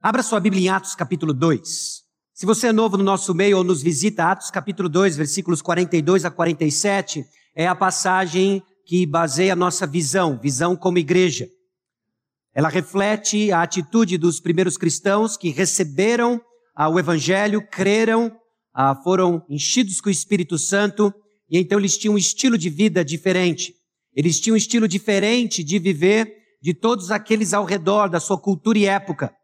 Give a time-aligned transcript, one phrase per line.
[0.00, 2.04] Abra sua Bíblia em Atos capítulo 2.
[2.32, 6.24] Se você é novo no nosso meio ou nos visita, Atos capítulo 2, versículos 42
[6.24, 11.48] a 47, é a passagem que baseia a nossa visão, visão como igreja.
[12.54, 16.40] Ela reflete a atitude dos primeiros cristãos que receberam
[16.78, 18.30] o evangelho, creram,
[19.02, 21.12] foram enchidos com o Espírito Santo
[21.50, 23.74] e então eles tinham um estilo de vida diferente.
[24.14, 28.78] Eles tinham um estilo diferente de viver de todos aqueles ao redor da sua cultura
[28.78, 29.36] e época.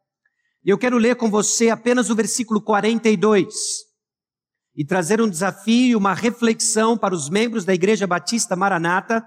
[0.65, 3.85] E eu quero ler com você apenas o versículo 42
[4.75, 9.23] e trazer um desafio uma reflexão para os membros da Igreja Batista Maranata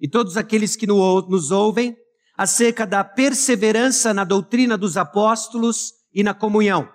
[0.00, 1.96] e todos aqueles que nos ouvem
[2.36, 6.88] acerca da perseverança na doutrina dos apóstolos e na comunhão.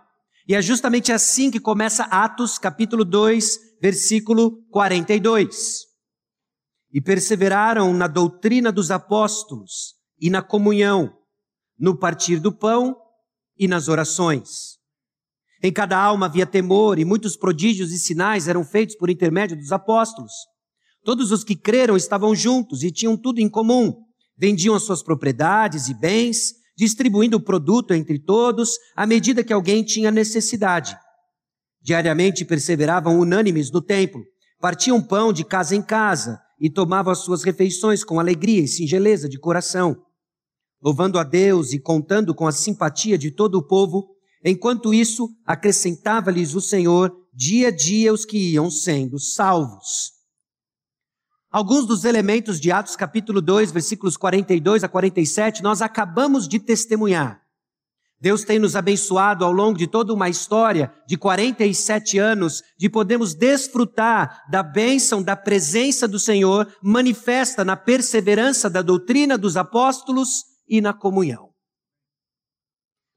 [0.45, 5.85] E é justamente assim que começa Atos capítulo 2, versículo 42.
[6.91, 11.13] E perseveraram na doutrina dos apóstolos e na comunhão,
[11.79, 13.04] no partir do pão
[13.57, 14.75] e nas orações.
[15.63, 19.71] Em cada alma havia temor e muitos prodígios e sinais eram feitos por intermédio dos
[19.71, 20.31] apóstolos.
[21.03, 23.93] Todos os que creram estavam juntos e tinham tudo em comum.
[24.37, 29.83] Vendiam as suas propriedades e bens, distribuindo o produto entre todos à medida que alguém
[29.83, 30.97] tinha necessidade.
[31.81, 34.23] Diariamente perseveravam unânimes no templo,
[34.59, 39.29] partiam pão de casa em casa e tomavam as suas refeições com alegria e singeleza
[39.29, 40.04] de coração
[40.81, 44.07] louvando a Deus e contando com a simpatia de todo o povo,
[44.43, 50.13] enquanto isso acrescentava-lhes o Senhor dia a dia os que iam sendo salvos.
[51.51, 57.41] Alguns dos elementos de Atos capítulo 2, versículos 42 a 47, nós acabamos de testemunhar.
[58.19, 63.33] Deus tem nos abençoado ao longo de toda uma história de 47 anos de podermos
[63.33, 70.81] desfrutar da bênção, da presença do Senhor manifesta na perseverança da doutrina dos apóstolos e
[70.81, 71.49] na comunhão.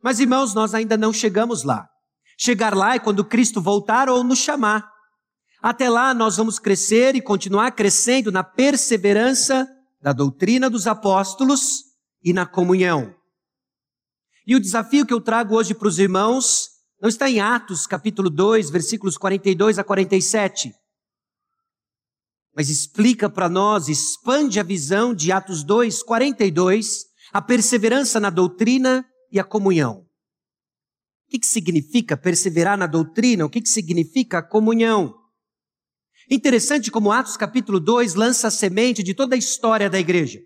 [0.02, 1.88] Mas, irmãos, nós ainda não chegamos lá.
[2.38, 4.88] Chegar lá é quando Cristo voltar ou nos chamar.
[5.60, 9.68] Até lá, nós vamos crescer e continuar crescendo na perseverança
[10.00, 11.82] da doutrina dos apóstolos
[12.22, 13.12] e na comunhão.
[14.46, 16.68] E o desafio que eu trago hoje para os irmãos
[17.00, 20.72] não está em Atos, capítulo 2, versículos 42 a 47.
[22.54, 29.04] Mas explica para nós, expande a visão de Atos 2, 42 a perseverança na doutrina
[29.30, 30.06] e a comunhão.
[31.26, 33.44] O que, que significa perseverar na doutrina?
[33.44, 35.14] O que, que significa a comunhão?
[36.30, 40.40] Interessante como Atos capítulo 2 lança a semente de toda a história da igreja.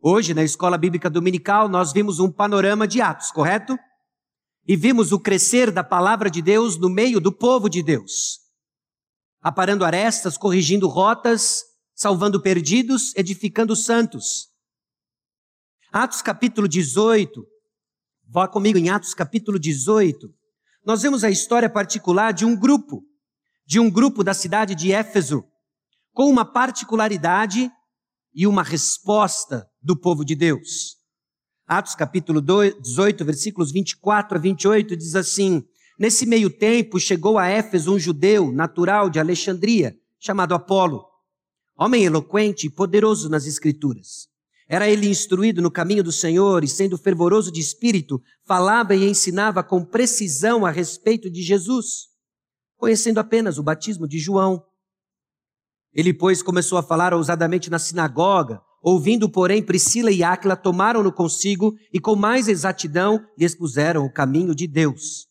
[0.00, 3.78] Hoje, na escola bíblica dominical, nós vimos um panorama de Atos, correto?
[4.66, 8.40] E vimos o crescer da palavra de Deus no meio do povo de Deus.
[9.40, 11.62] Aparando arestas, corrigindo rotas,
[11.94, 14.51] salvando perdidos, edificando santos.
[15.94, 17.46] Atos capítulo 18,
[18.26, 20.26] vá comigo em Atos capítulo 18,
[20.86, 23.04] nós vemos a história particular de um grupo,
[23.66, 25.44] de um grupo da cidade de Éfeso,
[26.14, 27.70] com uma particularidade
[28.34, 30.96] e uma resposta do povo de Deus.
[31.66, 35.62] Atos capítulo 18, versículos 24 a 28 diz assim:
[35.98, 41.04] Nesse meio tempo chegou a Éfeso um judeu natural de Alexandria, chamado Apolo,
[41.76, 44.31] homem eloquente e poderoso nas escrituras.
[44.68, 49.62] Era ele instruído no caminho do Senhor e, sendo fervoroso de espírito, falava e ensinava
[49.62, 52.08] com precisão a respeito de Jesus,
[52.76, 54.62] conhecendo apenas o batismo de João.
[55.92, 61.74] Ele, pois, começou a falar ousadamente na sinagoga, ouvindo, porém, Priscila e Áquila tomaram-no consigo
[61.92, 65.26] e, com mais exatidão, lhe expuseram o caminho de Deus.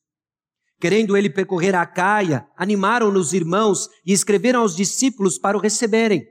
[0.80, 6.26] Querendo ele percorrer a Caia, animaram-no os irmãos e escreveram aos discípulos para o receberem.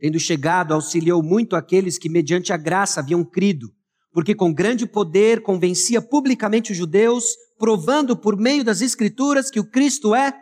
[0.00, 3.68] Tendo chegado, auxiliou muito aqueles que, mediante a graça, haviam crido,
[4.10, 7.24] porque com grande poder convencia publicamente os judeus,
[7.58, 10.34] provando por meio das Escrituras que o Cristo é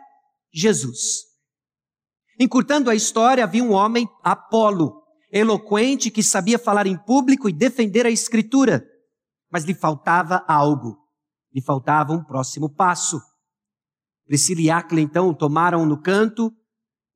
[0.53, 1.25] Jesus.
[2.39, 8.05] Encurtando a história, havia um homem, Apolo, eloquente, que sabia falar em público e defender
[8.05, 8.81] a Escritura,
[9.51, 10.97] mas lhe faltava algo,
[11.53, 13.19] lhe faltava um próximo passo.
[14.25, 16.49] Priscila e Áquila, então, tomaram no canto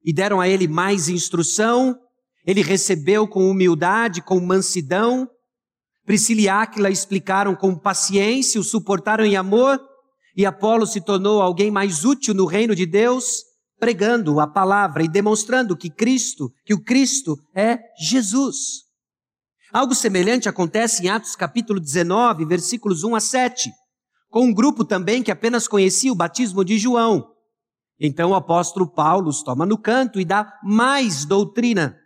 [0.04, 1.98] e deram a ele mais instrução
[2.46, 5.30] ele recebeu com humildade, com mansidão.
[6.06, 9.80] Priscila e Áquila explicaram com paciência, o suportaram em amor,
[10.36, 13.44] e Apolo se tornou alguém mais útil no reino de Deus,
[13.80, 18.84] pregando a palavra e demonstrando que Cristo, que o Cristo é Jesus.
[19.72, 23.72] Algo semelhante acontece em Atos capítulo 19, versículos 1 a 7,
[24.30, 27.28] com um grupo também que apenas conhecia o batismo de João.
[28.00, 31.98] Então o apóstolo Paulo os toma no canto e dá mais doutrina.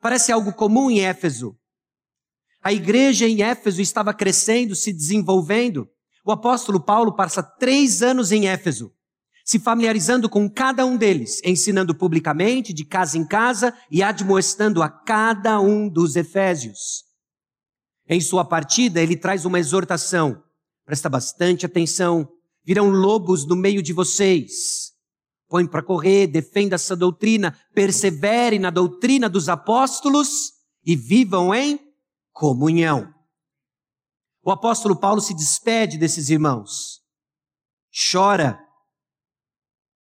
[0.00, 1.56] Parece algo comum em Éfeso.
[2.62, 5.88] A igreja em Éfeso estava crescendo, se desenvolvendo.
[6.24, 8.92] O apóstolo Paulo passa três anos em Éfeso,
[9.44, 14.88] se familiarizando com cada um deles, ensinando publicamente, de casa em casa e admoestando a
[14.88, 17.04] cada um dos efésios.
[18.06, 20.42] Em sua partida, ele traz uma exortação.
[20.84, 22.28] Presta bastante atenção.
[22.64, 24.92] Virão lobos no meio de vocês.
[25.48, 30.52] Põe para correr, defenda essa doutrina, persevere na doutrina dos apóstolos
[30.84, 31.80] e vivam em
[32.32, 33.14] comunhão.
[34.42, 37.02] O apóstolo Paulo se despede desses irmãos,
[38.10, 38.60] chora,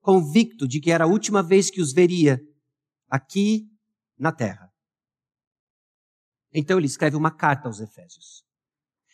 [0.01, 2.41] convicto de que era a última vez que os veria
[3.09, 3.71] aqui
[4.19, 4.73] na terra.
[6.53, 8.45] Então ele escreve uma carta aos Efésios.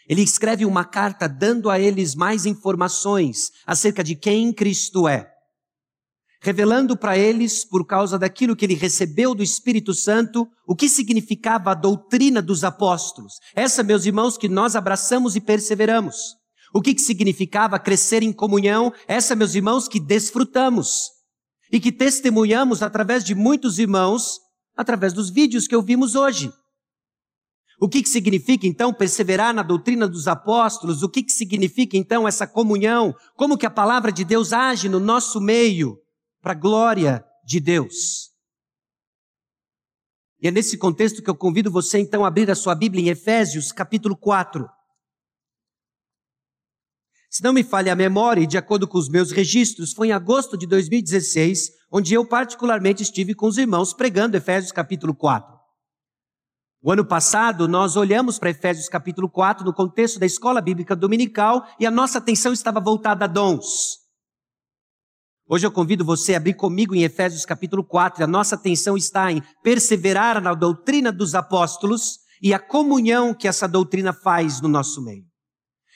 [0.09, 5.34] Ele escreve uma carta dando a eles mais informações acerca de quem Cristo é
[6.45, 11.71] revelando para eles, por causa daquilo que ele recebeu do Espírito Santo, o que significava
[11.71, 13.33] a doutrina dos apóstolos.
[13.57, 16.17] Essa, meus irmãos, que nós abraçamos e perseveramos.
[16.75, 18.93] O que, que significava crescer em comunhão.
[19.09, 21.05] Essa, meus irmãos, que desfrutamos.
[21.73, 24.39] E que testemunhamos através de muitos irmãos,
[24.77, 26.53] através dos vídeos que ouvimos hoje.
[27.81, 31.03] O que, que significa então perseverar na doutrina dos apóstolos?
[31.03, 33.15] O que, que significa então essa comunhão?
[33.35, 36.04] Como que a palavra de Deus age no nosso meio?
[36.45, 38.31] Para a glória de Deus.
[40.43, 43.09] E é nesse contexto que eu convido você então a abrir a sua Bíblia em
[43.09, 44.69] Efésios, capítulo 4.
[47.31, 50.13] Se não me falha a memória, e de acordo com os meus registros, foi em
[50.13, 55.51] agosto de 2016, onde eu particularmente estive com os irmãos pregando Efésios capítulo 4.
[56.83, 61.67] O ano passado, nós olhamos para Efésios capítulo 4 no contexto da escola bíblica dominical
[61.81, 64.04] e a nossa atenção estava voltada a dons.
[65.47, 68.25] Hoje eu convido você a abrir comigo em Efésios capítulo 4.
[68.25, 73.69] A nossa atenção está em perseverar na doutrina dos apóstolos e a comunhão que essa
[73.69, 75.23] doutrina faz no nosso meio.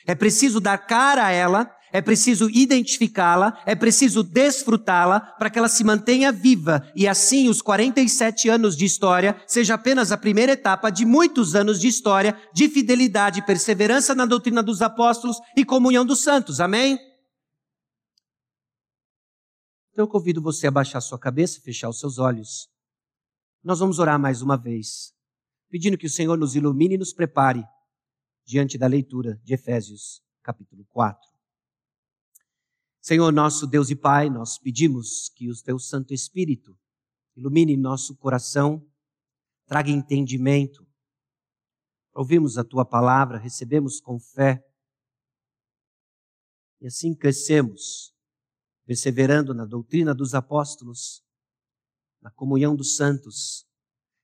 [0.06, 5.68] É preciso dar cara a ela, é preciso identificá-la, é preciso desfrutá-la para que ela
[5.68, 10.90] se mantenha viva e assim os 47 anos de história seja apenas a primeira etapa
[10.90, 16.22] de muitos anos de história de fidelidade, perseverança na doutrina dos apóstolos e comunhão dos
[16.22, 16.60] santos.
[16.60, 16.98] Amém?
[19.98, 22.70] Então eu convido você a baixar sua cabeça e fechar os seus olhos.
[23.64, 25.12] Nós vamos orar mais uma vez,
[25.68, 27.66] pedindo que o Senhor nos ilumine e nos prepare
[28.44, 31.20] diante da leitura de Efésios, capítulo 4.
[33.00, 36.78] Senhor nosso Deus e Pai, nós pedimos que o teu Santo Espírito
[37.34, 38.88] ilumine nosso coração,
[39.66, 40.86] traga entendimento.
[42.14, 44.64] Ouvimos a tua palavra, recebemos com fé
[46.80, 48.16] e assim crescemos
[48.88, 51.22] perseverando na doutrina dos apóstolos,
[52.22, 53.66] na comunhão dos santos,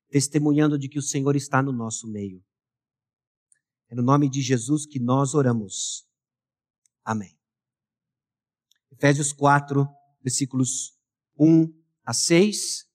[0.08, 2.42] testemunhando de que o Senhor está no nosso meio.
[3.90, 6.08] É no nome de Jesus que nós oramos.
[7.04, 7.38] Amém.
[8.90, 9.86] Efésios 4,
[10.22, 10.98] versículos
[11.38, 11.70] 1
[12.02, 12.86] a 6,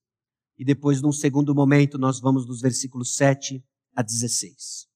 [0.57, 3.63] e depois, num segundo momento, nós vamos dos versículos 7
[3.95, 4.87] a 16.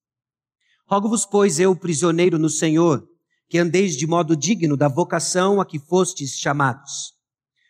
[0.88, 3.08] Rogo-vos, pois, eu, prisioneiro no Senhor,
[3.54, 7.14] que andeis de modo digno da vocação a que fostes chamados,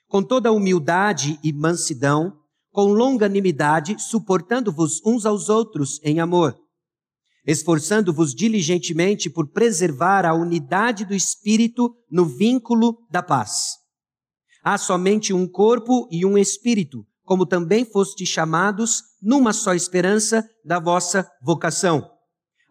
[0.07, 2.37] com toda humildade e mansidão,
[2.71, 6.57] com longanimidade, suportando-vos uns aos outros em amor,
[7.45, 13.73] esforçando-vos diligentemente por preservar a unidade do espírito no vínculo da paz.
[14.63, 20.79] Há somente um corpo e um espírito, como também fostes chamados numa só esperança da
[20.79, 22.09] vossa vocação.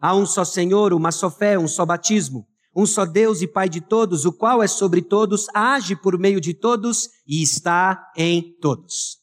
[0.01, 3.69] Há um só Senhor, uma só fé, um só batismo um só Deus e Pai
[3.69, 8.57] de todos, o qual é sobre todos, age por meio de todos e está em
[8.59, 9.17] todos.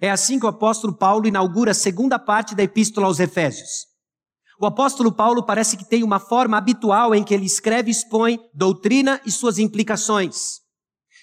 [0.00, 3.86] É assim que o apóstolo Paulo inaugura a segunda parte da epístola aos Efésios.
[4.60, 8.38] O apóstolo Paulo parece que tem uma forma habitual em que ele escreve e expõe
[8.54, 10.60] doutrina e suas implicações.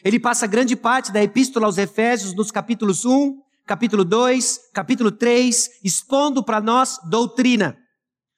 [0.04, 5.70] Ele passa grande parte da epístola aos Efésios nos capítulos 1, capítulo 2, capítulo 3,
[5.84, 7.78] expondo para nós doutrina,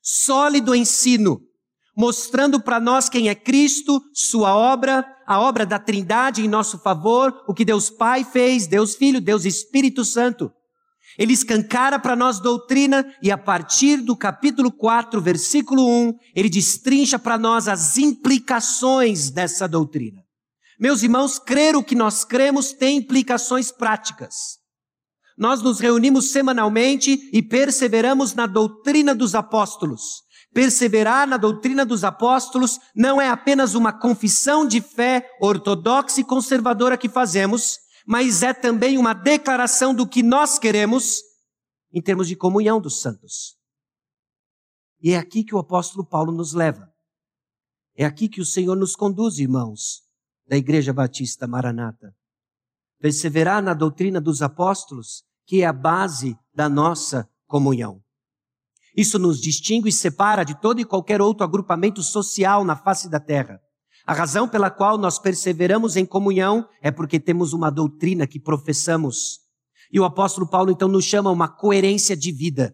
[0.01, 1.41] sólido ensino,
[1.95, 7.33] mostrando para nós quem é Cristo, sua obra, a obra da Trindade em nosso favor,
[7.47, 10.51] o que Deus Pai fez, Deus Filho, Deus Espírito Santo.
[11.17, 17.17] Ele escancara para nós doutrina e a partir do capítulo 4, versículo 1, ele destrincha
[17.17, 20.21] para nós as implicações dessa doutrina.
[20.77, 24.59] Meus irmãos, crer o que nós cremos tem implicações práticas.
[25.37, 30.24] Nós nos reunimos semanalmente e perseveramos na doutrina dos apóstolos.
[30.55, 36.97] Perseverar na doutrina dos apóstolos não é apenas uma confissão de fé ortodoxa e conservadora
[36.97, 41.19] que fazemos, mas é também uma declaração do que nós queremos
[41.91, 43.57] em termos de comunhão dos santos.
[45.01, 46.89] E é aqui que o apóstolo Paulo nos leva.
[47.93, 50.03] É aqui que o Senhor nos conduz, irmãos,
[50.47, 52.15] da Igreja Batista Maranata.
[53.01, 58.04] Perseverar na doutrina dos apóstolos, que é a base da nossa comunhão.
[58.95, 63.19] Isso nos distingue e separa de todo e qualquer outro agrupamento social na face da
[63.19, 63.59] terra.
[64.05, 69.39] A razão pela qual nós perseveramos em comunhão é porque temos uma doutrina que professamos.
[69.91, 72.73] E o apóstolo Paulo então nos chama uma coerência de vida.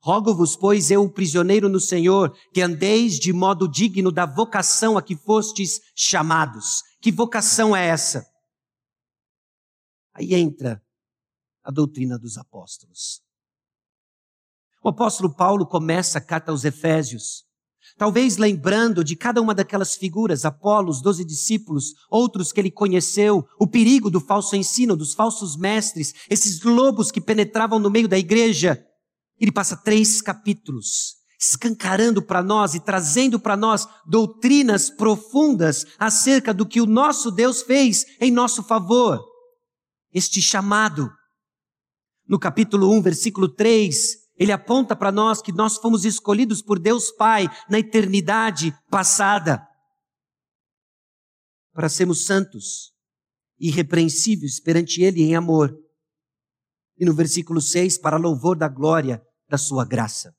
[0.00, 5.16] Rogo-vos, pois, eu, prisioneiro no Senhor, que andeis de modo digno da vocação a que
[5.16, 6.82] fostes chamados.
[7.00, 8.24] Que vocação é essa?
[10.14, 10.80] Aí entra
[11.64, 13.27] a doutrina dos apóstolos.
[14.82, 17.44] O apóstolo Paulo começa a carta aos Efésios,
[17.96, 23.66] talvez lembrando de cada uma daquelas figuras, Apolos, doze discípulos, outros que ele conheceu, o
[23.66, 28.82] perigo do falso ensino, dos falsos mestres, esses lobos que penetravam no meio da igreja.
[29.40, 36.66] Ele passa três capítulos escancarando para nós e trazendo para nós doutrinas profundas acerca do
[36.66, 39.24] que o nosso Deus fez em nosso favor.
[40.12, 41.08] Este chamado.
[42.26, 47.10] No capítulo 1, versículo 3, ele aponta para nós que nós fomos escolhidos por Deus
[47.10, 49.66] Pai na eternidade passada
[51.72, 52.92] para sermos santos,
[53.58, 55.72] irrepreensíveis perante Ele em amor.
[56.96, 60.32] E no versículo 6, para louvor da glória da Sua graça.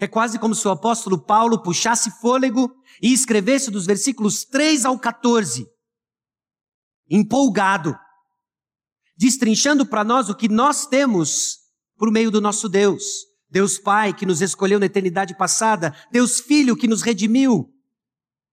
[0.00, 4.98] É quase como se o apóstolo Paulo puxasse fôlego e escrevesse dos versículos 3 ao
[4.98, 5.66] 14,
[7.08, 7.94] empolgado,
[9.16, 11.63] destrinchando para nós o que nós temos
[11.96, 13.04] por meio do nosso Deus.
[13.50, 17.70] Deus Pai que nos escolheu na eternidade passada, Deus Filho que nos redimiu.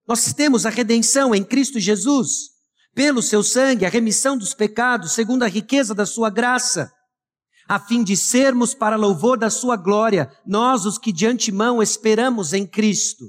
[0.07, 2.51] Nós temos a redenção em Cristo Jesus,
[2.93, 6.91] pelo seu sangue, a remissão dos pecados, segundo a riqueza da sua graça,
[7.67, 12.53] a fim de sermos para louvor da sua glória, nós os que de antemão esperamos
[12.53, 13.25] em Cristo.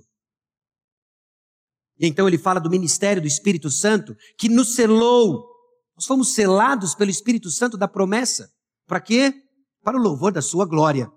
[1.99, 5.47] E então ele fala do ministério do Espírito Santo que nos selou.
[5.95, 8.50] Nós fomos selados pelo Espírito Santo da promessa.
[8.87, 9.42] Para quê?
[9.83, 11.11] Para o louvor da sua glória.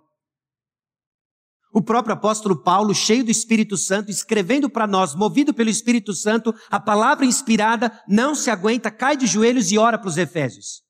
[1.74, 6.56] O próprio apóstolo Paulo, cheio do Espírito Santo, escrevendo para nós, movido pelo Espírito Santo,
[6.72, 10.86] a palavra inspirada, não se aguenta, cai de joelhos e ora para os Efésios.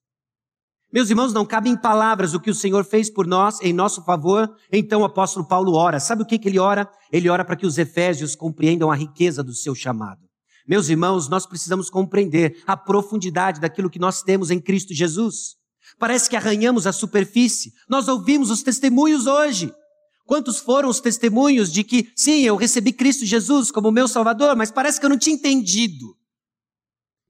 [0.93, 4.05] Meus irmãos, não cabe em palavras o que o Senhor fez por nós, em nosso
[4.05, 5.99] favor, então o apóstolo Paulo ora.
[5.99, 6.87] Sabe o que, que ele ora?
[7.11, 10.21] Ele ora para que os Efésios compreendam a riqueza do seu chamado.
[10.67, 15.55] Meus irmãos, nós precisamos compreender a profundidade daquilo que nós temos em Cristo Jesus.
[15.97, 17.71] Parece que arranhamos a superfície.
[17.89, 19.73] Nós ouvimos os testemunhos hoje.
[20.25, 24.71] Quantos foram os testemunhos de que, sim, eu recebi Cristo Jesus como meu Salvador, mas
[24.71, 26.17] parece que eu não tinha entendido.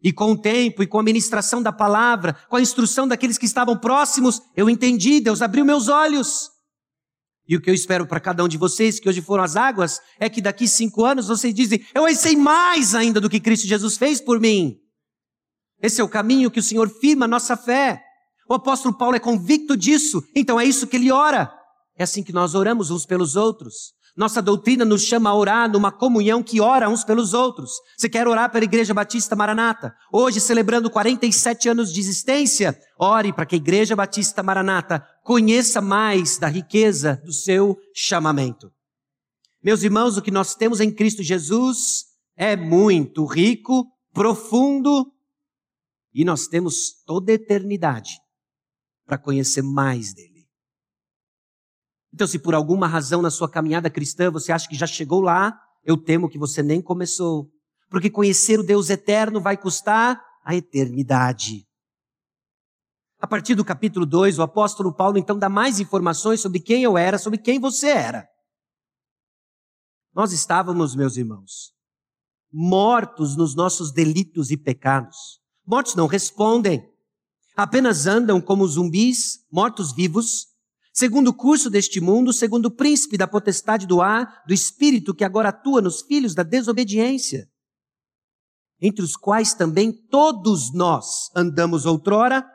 [0.01, 3.45] E com o tempo e com a ministração da palavra, com a instrução daqueles que
[3.45, 6.51] estavam próximos, eu entendi, Deus abriu meus olhos.
[7.47, 9.99] E o que eu espero para cada um de vocês, que hoje foram as águas,
[10.19, 13.97] é que daqui cinco anos vocês dizem, eu sei mais ainda do que Cristo Jesus
[13.97, 14.79] fez por mim.
[15.81, 18.04] Esse é o caminho que o Senhor firma a nossa fé.
[18.47, 21.51] O apóstolo Paulo é convicto disso, então é isso que ele ora.
[21.97, 23.93] É assim que nós oramos uns pelos outros.
[24.15, 27.71] Nossa doutrina nos chama a orar numa comunhão que ora uns pelos outros.
[27.97, 29.93] Você quer orar pela Igreja Batista Maranata?
[30.13, 36.37] Hoje, celebrando 47 anos de existência, ore para que a Igreja Batista Maranata conheça mais
[36.37, 38.71] da riqueza do seu chamamento.
[39.61, 42.05] Meus irmãos, o que nós temos em Cristo Jesus
[42.37, 45.11] é muito rico, profundo,
[46.13, 48.24] e nós temos toda a eternidade
[49.05, 50.47] para conhecer mais dele.
[52.13, 55.59] Então, se por alguma razão na sua caminhada cristã você acha que já chegou lá,
[55.83, 57.51] eu temo que você nem começou.
[57.89, 61.67] Porque conhecer o Deus eterno vai custar a eternidade.
[63.19, 66.97] A partir do capítulo 2, o apóstolo Paulo então dá mais informações sobre quem eu
[66.97, 68.27] era, sobre quem você era.
[70.13, 71.73] Nós estávamos, meus irmãos,
[72.51, 75.41] mortos nos nossos delitos e pecados.
[75.65, 76.89] Mortos não respondem
[77.55, 80.47] apenas andam como zumbis, mortos-vivos,
[80.93, 85.23] segundo o curso deste mundo, segundo o príncipe da potestade do ar, do espírito que
[85.23, 87.49] agora atua nos filhos da desobediência,
[88.81, 92.45] entre os quais também todos nós andamos outrora,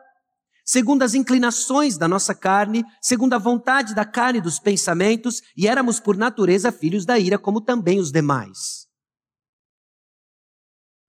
[0.65, 5.67] segundo as inclinações da nossa carne, segundo a vontade da carne e dos pensamentos, e
[5.67, 8.87] éramos por natureza filhos da ira, como também os demais.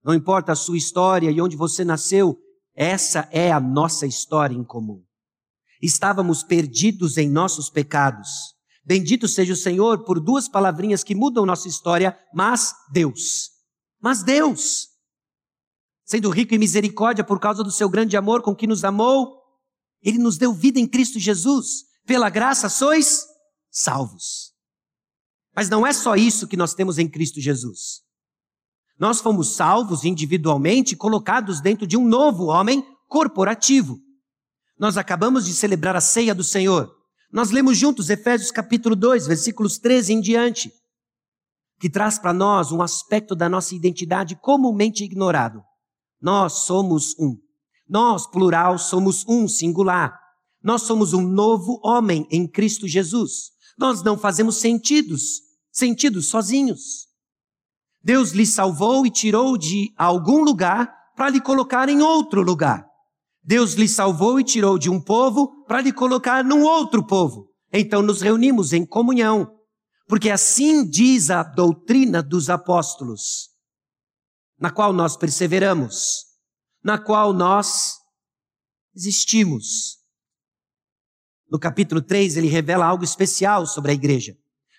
[0.03, 2.39] Não importa a sua história e onde você nasceu,
[2.75, 5.03] essa é a nossa história em comum.
[5.81, 8.29] Estávamos perdidos em nossos pecados.
[8.83, 13.49] Bendito seja o Senhor por duas palavrinhas que mudam nossa história, mas Deus.
[13.99, 14.87] Mas Deus,
[16.05, 19.39] sendo rico em misericórdia por causa do seu grande amor com que nos amou,
[20.01, 21.85] ele nos deu vida em Cristo Jesus.
[22.05, 23.25] Pela graça sois
[23.69, 24.51] salvos.
[25.55, 28.01] Mas não é só isso que nós temos em Cristo Jesus.
[29.01, 33.97] Nós fomos salvos individualmente, colocados dentro de um novo homem corporativo.
[34.77, 36.87] Nós acabamos de celebrar a ceia do Senhor.
[37.33, 40.71] Nós lemos juntos Efésios capítulo 2, versículos 13 em diante,
[41.79, 45.63] que traz para nós um aspecto da nossa identidade comumente ignorado.
[46.21, 47.35] Nós somos um.
[47.89, 50.15] Nós, plural, somos um singular.
[50.61, 53.49] Nós somos um novo homem em Cristo Jesus.
[53.79, 55.41] Nós não fazemos sentidos,
[55.71, 57.09] sentidos sozinhos.
[58.03, 62.85] Deus lhe salvou e tirou de algum lugar para lhe colocar em outro lugar.
[63.43, 67.49] Deus lhe salvou e tirou de um povo para lhe colocar num outro povo.
[67.71, 69.49] Então nos reunimos em comunhão,
[70.07, 73.49] porque assim diz a doutrina dos apóstolos,
[74.59, 76.25] na qual nós perseveramos,
[76.83, 77.93] na qual nós
[78.95, 79.97] existimos.
[81.49, 84.33] No capítulo 3, ele revela algo especial sobre a igreja.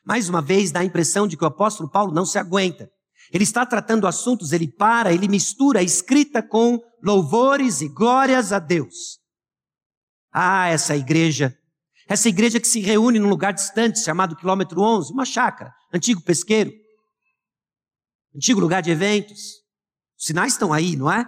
[0.04, 2.90] Mais uma vez, dá a impressão de que o apóstolo Paulo não se aguenta.
[3.32, 8.58] Ele está tratando assuntos, ele para, ele mistura a escrita com louvores e glórias a
[8.58, 9.18] Deus.
[10.30, 11.58] Ah, essa igreja,
[12.06, 16.70] essa igreja que se reúne num lugar distante chamado quilômetro 11, uma chácara, antigo pesqueiro,
[18.36, 19.62] antigo lugar de eventos.
[20.18, 21.24] Os sinais estão aí, não é?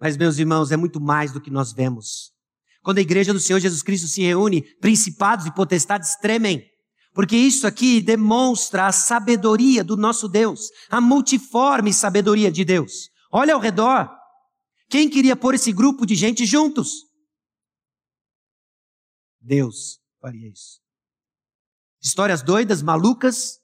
[0.00, 2.32] Mas, meus irmãos, é muito mais do que nós vemos.
[2.82, 6.64] Quando a igreja do Senhor Jesus Cristo se reúne, principados e potestades tremem.
[7.18, 13.10] Porque isso aqui demonstra a sabedoria do nosso Deus, a multiforme sabedoria de Deus.
[13.32, 14.08] Olha ao redor.
[14.88, 16.90] Quem queria pôr esse grupo de gente juntos?
[19.40, 20.78] Deus faria isso.
[22.00, 23.58] Histórias doidas, malucas,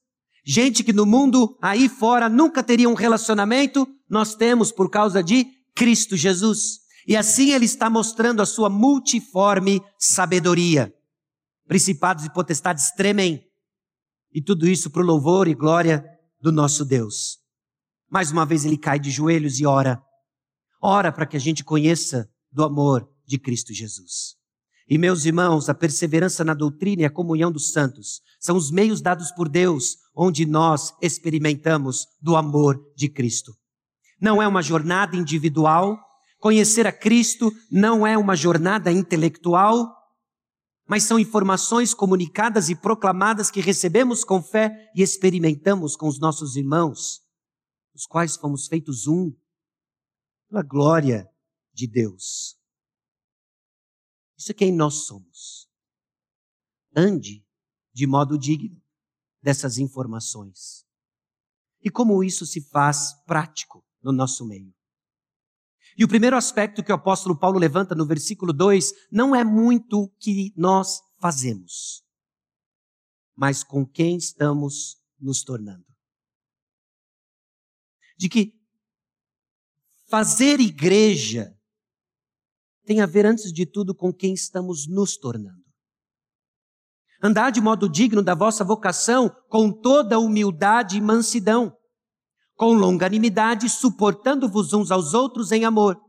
[0.45, 5.47] gente que no mundo aí fora nunca teria um relacionamento, nós temos por causa de
[5.77, 6.81] Cristo Jesus.
[7.07, 10.93] E assim ele está mostrando a sua multiforme sabedoria.
[11.67, 13.43] Principados e potestades tremem.
[14.33, 16.05] E tudo isso para o louvor e glória
[16.41, 17.39] do nosso Deus.
[18.11, 20.03] Mais uma vez ele cai de joelhos e ora.
[20.83, 24.37] Ora para que a gente conheça do amor de Cristo Jesus.
[24.89, 29.01] E meus irmãos, a perseverança na doutrina e a comunhão dos santos são os meios
[29.01, 33.53] dados por Deus onde nós experimentamos do amor de Cristo.
[34.21, 35.99] Não é uma jornada individual,
[36.39, 39.91] conhecer a Cristo não é uma jornada intelectual,
[40.87, 46.57] mas são informações comunicadas e proclamadas que recebemos com fé e experimentamos com os nossos
[46.57, 47.23] irmãos,
[47.95, 49.35] os quais fomos feitos um,
[50.49, 51.31] pela glória
[51.73, 52.59] de Deus.
[54.37, 55.69] Isso é quem nós somos.
[56.95, 57.45] Ande
[57.93, 58.81] de modo digno
[59.41, 60.85] dessas informações.
[61.81, 64.74] E como isso se faz prático no nosso meio?
[65.97, 70.03] E o primeiro aspecto que o apóstolo Paulo levanta no versículo 2 não é muito
[70.03, 72.03] o que nós fazemos,
[73.37, 75.85] mas com quem estamos nos tornando.
[78.19, 78.53] De que
[80.09, 81.55] fazer igreja
[82.85, 85.65] tem a ver, antes de tudo, com quem estamos nos tornando.
[87.23, 91.75] Andar de modo digno da vossa vocação, com toda humildade e mansidão
[92.57, 96.01] com longanimidade, suportando-vos uns aos outros em amor.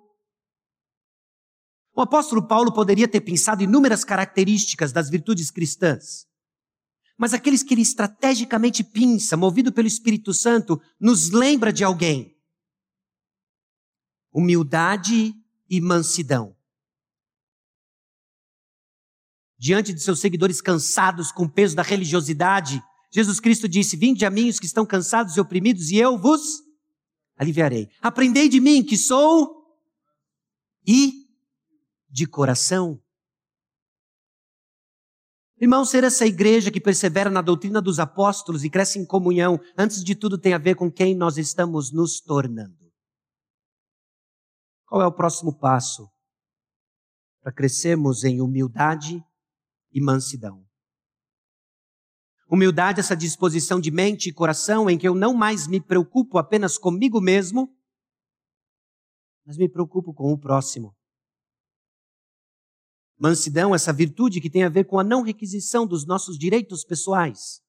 [1.96, 6.28] O apóstolo Paulo poderia ter pensado inúmeras características das virtudes cristãs.
[7.18, 12.38] Mas aqueles que ele estrategicamente pinça, movido pelo Espírito Santo, nos lembra de alguém.
[14.34, 15.34] Humildade
[15.70, 16.54] e mansidão.
[19.58, 22.84] Diante de seus seguidores cansados com o peso da religiosidade,
[23.16, 26.62] Jesus Cristo disse: Vinde a mim os que estão cansados e oprimidos, e eu vos
[27.38, 27.88] aliviarei.
[28.02, 29.74] Aprendei de mim, que sou
[30.86, 31.26] e
[32.10, 33.02] de coração.
[35.58, 40.04] Irmão, ser essa igreja que persevera na doutrina dos apóstolos e cresce em comunhão, antes
[40.04, 42.92] de tudo tem a ver com quem nós estamos nos tornando.
[44.86, 46.12] Qual é o próximo passo
[47.42, 49.24] para crescermos em humildade
[49.94, 50.65] e mansidão?
[52.56, 56.78] Humildade, essa disposição de mente e coração em que eu não mais me preocupo apenas
[56.78, 57.70] comigo mesmo,
[59.46, 60.96] mas me preocupo com o próximo.
[63.20, 67.62] Mansidão, essa virtude que tem a ver com a não requisição dos nossos direitos pessoais,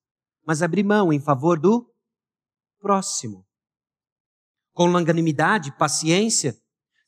[0.46, 1.92] mas abrir mão em favor do
[2.78, 3.44] próximo.
[4.72, 6.56] Com longanimidade, paciência.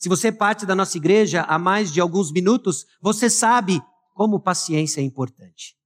[0.00, 3.80] Se você é parte da nossa igreja há mais de alguns minutos, você sabe
[4.14, 5.77] como paciência é importante.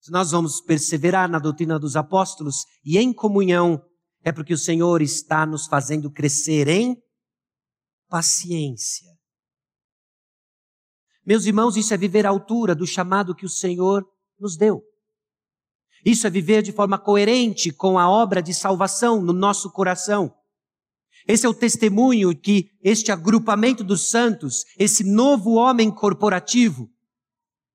[0.00, 3.82] Se nós vamos perseverar na doutrina dos apóstolos e em comunhão,
[4.22, 6.96] é porque o Senhor está nos fazendo crescer em
[8.08, 9.08] paciência.
[11.24, 14.06] Meus irmãos, isso é viver à altura do chamado que o Senhor
[14.38, 14.82] nos deu.
[16.04, 20.32] Isso é viver de forma coerente com a obra de salvação no nosso coração.
[21.26, 26.88] Esse é o testemunho que este agrupamento dos santos, esse novo homem corporativo,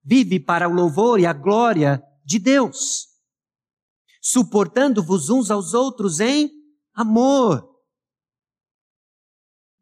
[0.03, 3.07] vive para o louvor e a glória de Deus,
[4.21, 6.51] suportando-vos uns aos outros em
[6.93, 7.69] amor.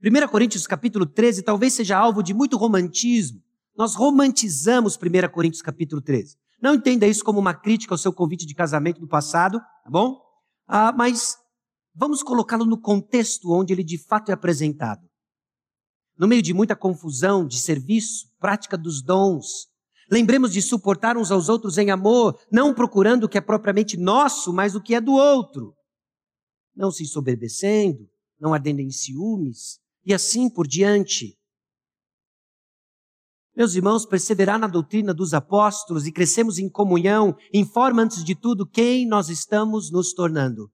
[0.04, 3.42] 1 Coríntios capítulo 13 talvez seja alvo de muito romantismo.
[3.78, 6.38] Nós romantizamos 1 Coríntios capítulo 13.
[6.62, 10.20] Não entenda isso como uma crítica ao seu convite de casamento do passado, tá bom?
[10.68, 11.38] Ah, mas
[11.94, 15.02] vamos colocá-lo no contexto onde ele de fato é apresentado.
[16.18, 19.71] No meio de muita confusão de serviço, prática dos dons,
[20.12, 24.52] lembremos de suportar uns aos outros em amor, não procurando o que é propriamente nosso,
[24.52, 25.74] mas o que é do outro.
[26.76, 31.38] Não se soberbecendo, não ardendo em ciúmes, e assim por diante.
[33.56, 38.66] Meus irmãos, perseverar na doutrina dos apóstolos e crescemos em comunhão informa, antes de tudo,
[38.66, 40.72] quem nós estamos nos tornando.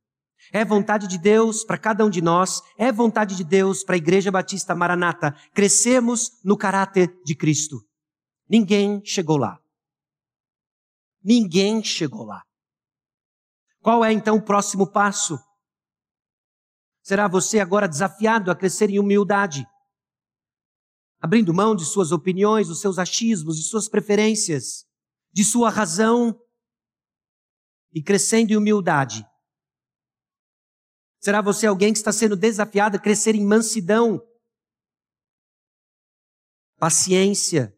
[0.53, 3.97] É vontade de Deus para cada um de nós, é vontade de Deus para a
[3.97, 5.35] Igreja Batista Maranata.
[5.53, 7.86] Crescemos no caráter de Cristo.
[8.49, 9.59] Ninguém chegou lá.
[11.23, 12.43] Ninguém chegou lá.
[13.81, 15.37] Qual é então o próximo passo?
[17.01, 19.65] Será você agora desafiado a crescer em humildade
[21.19, 24.85] abrindo mão de suas opiniões, dos seus achismos, de suas preferências,
[25.31, 26.39] de sua razão
[27.93, 29.25] e crescendo em humildade.
[31.19, 34.21] Será você alguém que está sendo desafiado a crescer em mansidão,
[36.77, 37.75] paciência,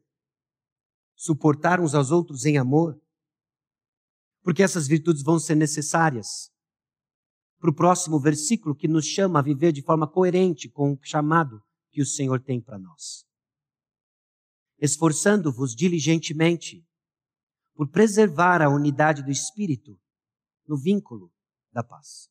[1.19, 2.99] suportar uns aos outros em amor?
[4.41, 6.49] Porque essas virtudes vão ser necessárias
[7.59, 11.61] para o próximo versículo que nos chama a viver de forma coerente com o chamado
[11.91, 13.27] que o Senhor tem para nós
[14.81, 16.85] esforçando-vos diligentemente
[17.75, 19.99] por preservar a unidade do Espírito
[20.67, 21.31] no vínculo
[21.71, 22.29] da paz.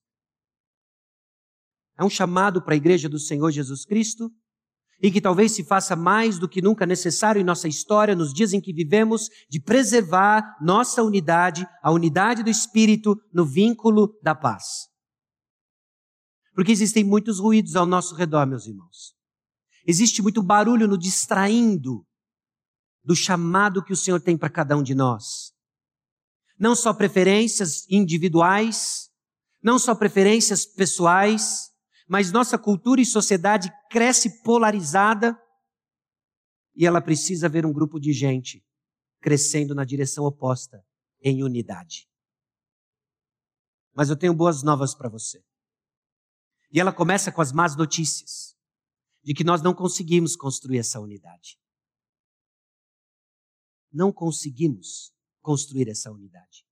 [1.97, 4.31] É um chamado para a igreja do Senhor Jesus Cristo
[5.01, 8.53] e que talvez se faça mais do que nunca necessário em nossa história, nos dias
[8.53, 14.89] em que vivemos, de preservar nossa unidade, a unidade do Espírito no vínculo da paz.
[16.53, 19.15] Porque existem muitos ruídos ao nosso redor, meus irmãos.
[19.87, 22.05] Existe muito barulho no distraindo
[23.05, 25.53] do chamado que o Senhor tem para cada um de nós.
[26.59, 29.09] Não só preferências individuais,
[29.63, 31.71] não só preferências pessoais,
[32.09, 35.39] mas nossa cultura e sociedade cresce polarizada
[36.75, 38.65] e ela precisa ver um grupo de gente
[39.21, 40.85] crescendo na direção oposta,
[41.21, 42.09] em unidade.
[43.95, 45.45] Mas eu tenho boas novas para você.
[46.71, 48.57] E ela começa com as más notícias
[49.23, 51.59] de que nós não conseguimos construir essa unidade
[53.93, 56.67] não conseguimos construir essa unidade.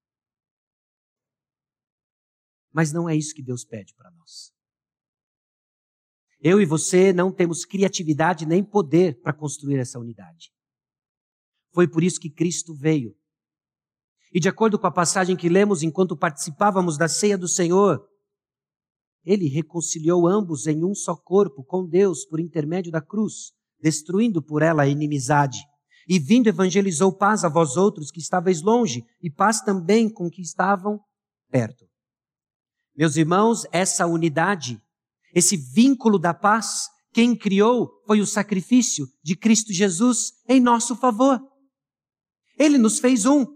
[2.72, 4.54] Mas não é isso que Deus pede para nós.
[6.40, 10.50] Eu e você não temos criatividade nem poder para construir essa unidade.
[11.72, 13.14] Foi por isso que Cristo veio.
[14.32, 18.06] E de acordo com a passagem que lemos enquanto participávamos da ceia do Senhor,
[19.24, 24.62] ele reconciliou ambos em um só corpo com Deus por intermédio da cruz, destruindo por
[24.62, 25.58] ela a inimizade.
[26.08, 30.40] E vindo evangelizou paz a vós outros que estáveis longe, e paz também com que
[30.40, 31.00] estavam
[31.50, 31.84] perto.
[32.96, 34.80] Meus irmãos, essa unidade,
[35.34, 41.40] esse vínculo da paz, quem criou foi o sacrifício de Cristo Jesus em nosso favor.
[42.58, 43.46] Ele nos fez um.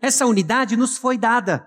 [0.00, 1.66] Essa unidade nos foi dada.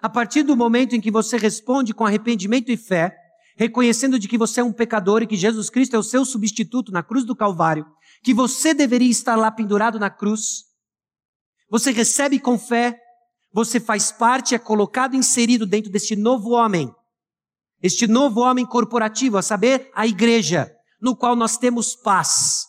[0.00, 3.16] A partir do momento em que você responde com arrependimento e fé,
[3.56, 6.92] reconhecendo de que você é um pecador e que Jesus Cristo é o seu substituto
[6.92, 7.86] na cruz do Calvário,
[8.22, 10.64] que você deveria estar lá pendurado na cruz,
[11.68, 12.98] você recebe com fé,
[13.52, 16.92] você faz parte, é colocado, inserido dentro deste novo homem,
[17.82, 22.66] este novo homem corporativo, a saber, a igreja, no qual nós temos paz.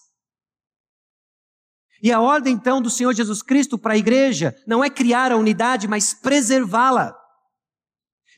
[2.02, 5.38] E a ordem então do Senhor Jesus Cristo para a igreja não é criar a
[5.38, 7.14] unidade, mas preservá-la.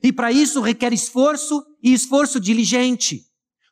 [0.02, 3.22] E para isso requer esforço e esforço diligente,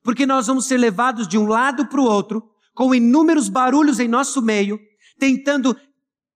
[0.04, 2.44] porque nós vamos ser levados de um lado para o outro,
[2.76, 4.80] com inúmeros barulhos em nosso meio,
[5.18, 5.76] tentando,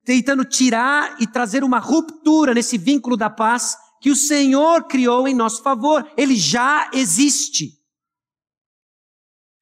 [0.04, 5.34] tentando tirar e trazer uma ruptura nesse vínculo da paz que o Senhor criou em
[5.34, 6.06] nosso favor.
[6.18, 7.80] Ele já existe.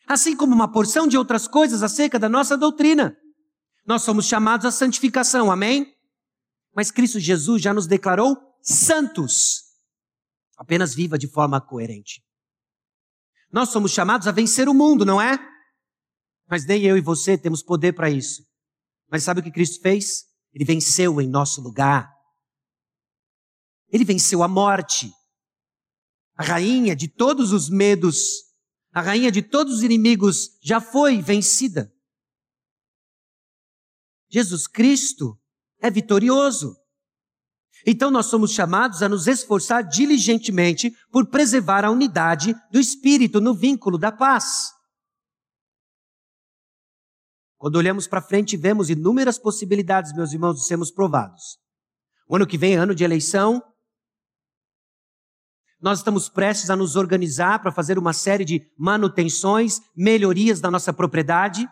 [0.07, 3.15] Assim como uma porção de outras coisas acerca da nossa doutrina.
[3.85, 5.95] Nós somos chamados à santificação, amém?
[6.75, 9.61] Mas Cristo Jesus já nos declarou santos.
[10.57, 12.23] Apenas viva de forma coerente.
[13.53, 15.37] Nós somos chamados a vencer o mundo, não é?
[16.49, 18.41] Mas nem eu e você temos poder para isso.
[19.07, 20.23] Mas sabe o que Cristo fez?
[20.51, 22.11] Ele venceu em nosso lugar.
[23.91, 25.11] Ele venceu a morte.
[26.35, 28.17] A rainha de todos os medos,
[28.91, 31.93] a rainha de todos os inimigos já foi vencida.
[34.29, 35.37] Jesus Cristo
[35.79, 36.75] é vitorioso.
[37.85, 43.53] Então nós somos chamados a nos esforçar diligentemente por preservar a unidade do Espírito no
[43.53, 44.71] vínculo da paz.
[47.57, 51.59] Quando olhamos para frente, vemos inúmeras possibilidades, meus irmãos, de sermos provados.
[52.27, 53.61] O ano que vem é ano de eleição.
[55.81, 60.93] Nós estamos prestes a nos organizar para fazer uma série de manutenções, melhorias da nossa
[60.93, 61.67] propriedade.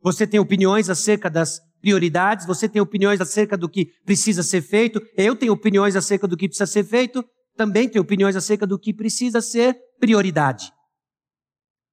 [0.00, 5.02] Você tem opiniões acerca das prioridades, você tem opiniões acerca do que precisa ser feito,
[5.16, 7.24] eu tenho opiniões acerca do que precisa ser feito,
[7.56, 10.72] também tenho opiniões acerca do que precisa ser prioridade.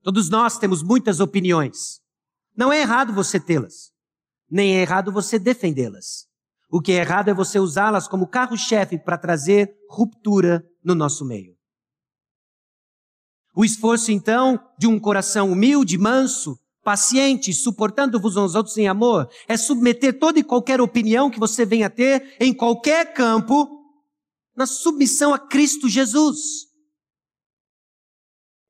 [0.03, 1.99] Todos nós temos muitas opiniões.
[2.55, 3.91] Não é errado você tê-las,
[4.49, 6.28] nem é errado você defendê-las.
[6.69, 11.57] O que é errado é você usá-las como carro-chefe para trazer ruptura no nosso meio.
[13.55, 19.27] O esforço, então, de um coração humilde, manso, paciente, suportando-vos uns aos outros em amor,
[19.47, 23.67] é submeter toda e qualquer opinião que você venha ter em qualquer campo
[24.55, 26.67] na submissão a Cristo Jesus.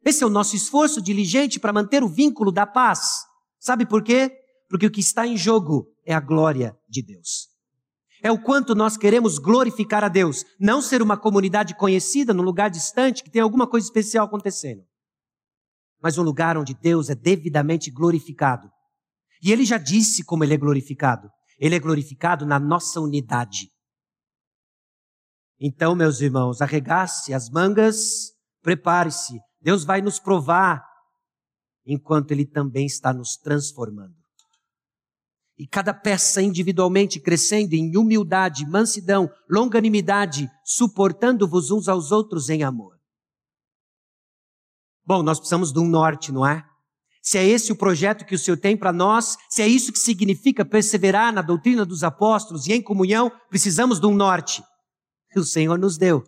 [0.05, 3.25] Esse é o nosso esforço diligente para manter o vínculo da paz.
[3.59, 4.31] Sabe por quê?
[4.69, 7.48] Porque o que está em jogo é a glória de Deus.
[8.21, 12.69] É o quanto nós queremos glorificar a Deus, não ser uma comunidade conhecida num lugar
[12.69, 14.83] distante que tem alguma coisa especial acontecendo,
[16.01, 18.69] mas um lugar onde Deus é devidamente glorificado.
[19.41, 21.29] E ele já disse como ele é glorificado.
[21.57, 23.69] Ele é glorificado na nossa unidade.
[25.59, 29.37] Então, meus irmãos, arregace as mangas, prepare-se.
[29.61, 30.85] Deus vai nos provar
[31.85, 34.15] enquanto Ele também está nos transformando.
[35.59, 42.97] E cada peça individualmente crescendo em humildade, mansidão, longanimidade, suportando-vos uns aos outros em amor.
[45.05, 46.65] Bom, nós precisamos de um norte, não é?
[47.21, 49.99] Se é esse o projeto que o Senhor tem para nós, se é isso que
[49.99, 54.63] significa perseverar na doutrina dos apóstolos e em comunhão, precisamos de um norte.
[55.35, 56.23] O Senhor nos deu.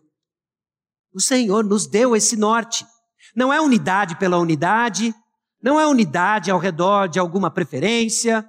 [1.14, 2.86] O Senhor nos deu esse norte.
[3.34, 5.16] Não é unidade pela unidade,
[5.64, 8.46] não é unidade ao redor de alguma preferência,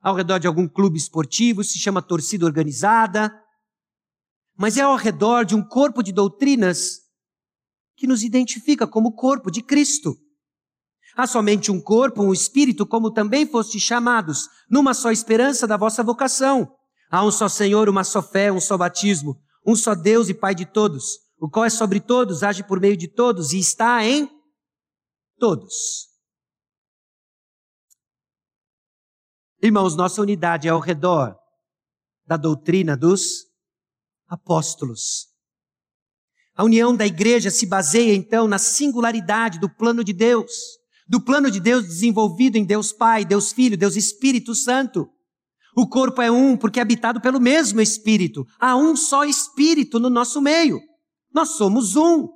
[0.00, 3.32] ao redor de algum clube esportivo, se chama torcida organizada,
[4.56, 7.00] mas é ao redor de um corpo de doutrinas
[7.96, 10.16] que nos identifica como corpo de Cristo.
[11.16, 16.02] Há somente um corpo, um espírito, como também foste chamados, numa só esperança da vossa
[16.02, 16.72] vocação.
[17.10, 19.36] Há um só Senhor, uma só fé, um só batismo,
[19.66, 22.96] um só Deus e Pai de todos, o qual é sobre todos, age por meio
[22.96, 24.30] de todos e está em
[25.38, 26.09] todos.
[29.62, 31.36] Irmãos, nossa unidade é ao redor
[32.26, 33.44] da doutrina dos
[34.26, 35.26] apóstolos.
[36.54, 40.50] A união da igreja se baseia então na singularidade do plano de Deus,
[41.06, 45.06] do plano de Deus desenvolvido em Deus Pai, Deus Filho, Deus Espírito Santo.
[45.76, 48.46] O corpo é um porque é habitado pelo mesmo Espírito.
[48.58, 50.80] Há um só Espírito no nosso meio.
[51.34, 52.28] Nós somos um.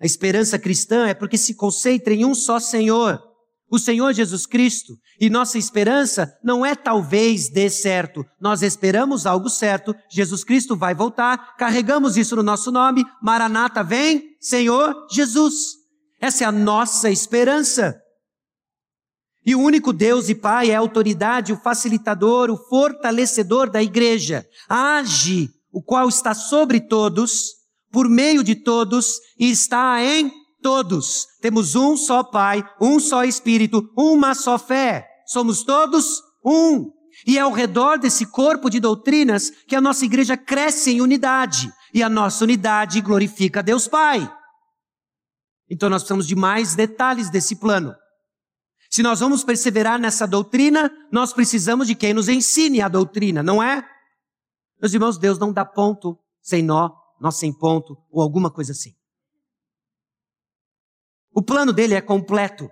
[0.00, 3.29] A esperança cristã é porque se concentra em um só Senhor
[3.70, 4.94] o Senhor Jesus Cristo.
[5.20, 8.24] E nossa esperança não é talvez dê certo.
[8.40, 9.94] Nós esperamos algo certo.
[10.10, 11.56] Jesus Cristo vai voltar.
[11.56, 13.04] Carregamos isso no nosso nome.
[13.22, 15.54] Maranata vem, Senhor Jesus.
[16.20, 17.96] Essa é a nossa esperança.
[19.46, 24.44] E o único Deus e Pai é a autoridade, o facilitador, o fortalecedor da igreja.
[24.68, 27.52] Age, o qual está sobre todos,
[27.90, 30.30] por meio de todos e está em
[30.60, 31.26] todos.
[31.40, 35.08] Temos um só Pai, um só Espírito, uma só fé.
[35.26, 36.90] Somos todos um.
[37.26, 41.72] E é ao redor desse corpo de doutrinas que a nossa igreja cresce em unidade.
[41.92, 44.32] E a nossa unidade glorifica Deus Pai.
[45.68, 47.94] Então nós precisamos de mais detalhes desse plano.
[48.90, 53.62] Se nós vamos perseverar nessa doutrina, nós precisamos de quem nos ensine a doutrina, não
[53.62, 53.86] é?
[54.80, 58.92] Meus irmãos, Deus não dá ponto sem nó, nó sem ponto, ou alguma coisa assim.
[61.32, 62.68] O plano dele é completo.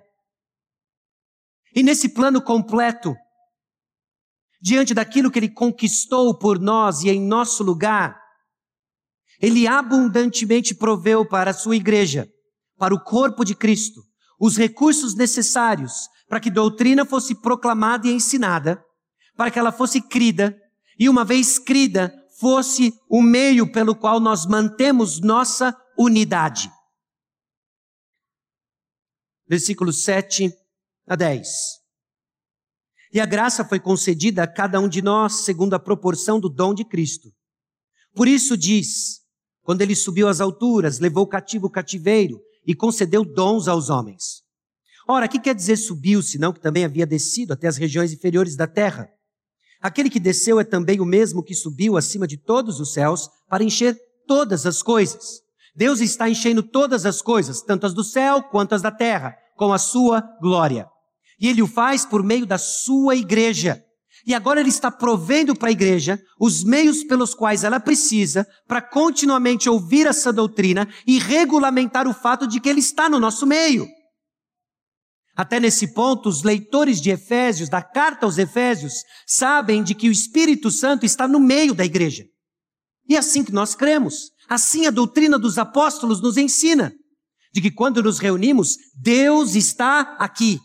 [1.75, 3.15] E nesse plano completo,
[4.61, 8.21] diante daquilo que ele conquistou por nós e em nosso lugar,
[9.41, 12.29] ele abundantemente proveu para a sua igreja,
[12.77, 14.03] para o corpo de Cristo,
[14.41, 18.83] os recursos necessários para que doutrina fosse proclamada e ensinada,
[19.37, 20.57] para que ela fosse crida,
[20.99, 26.71] e uma vez crida, fosse o meio pelo qual nós mantemos nossa unidade
[29.49, 30.53] versículos 7
[31.07, 31.49] a 10.
[33.13, 36.75] E a graça foi concedida a cada um de nós segundo a proporção do dom
[36.75, 37.33] de Cristo.
[38.15, 39.21] Por isso diz,
[39.63, 44.43] quando ele subiu às alturas, levou cativo o cativeiro e concedeu dons aos homens.
[45.09, 48.67] Ora, que quer dizer subiu, senão que também havia descido até as regiões inferiores da
[48.67, 49.09] terra?
[49.81, 53.65] Aquele que desceu é também o mesmo que subiu acima de todos os céus para
[53.65, 55.41] encher todas as coisas.
[55.79, 59.73] Deus está enchendo todas as coisas, tanto as do céu quanto as da terra, com
[59.73, 60.89] a sua glória.
[61.39, 63.81] E ele o faz por meio da sua igreja.
[64.27, 68.83] E agora ele está provendo para a igreja os meios pelos quais ela precisa para
[68.83, 73.87] continuamente ouvir essa doutrina e regulamentar o fato de que ele está no nosso meio.
[75.37, 80.13] Até nesse ponto, os leitores de Efésios, da carta aos Efésios, sabem de que o
[80.13, 82.25] Espírito Santo está no meio da igreja.
[83.09, 84.37] E é assim que nós cremos.
[84.49, 86.93] Assim a doutrina dos apóstolos nos ensina.
[87.53, 90.59] De que quando nos reunimos, Deus está aqui.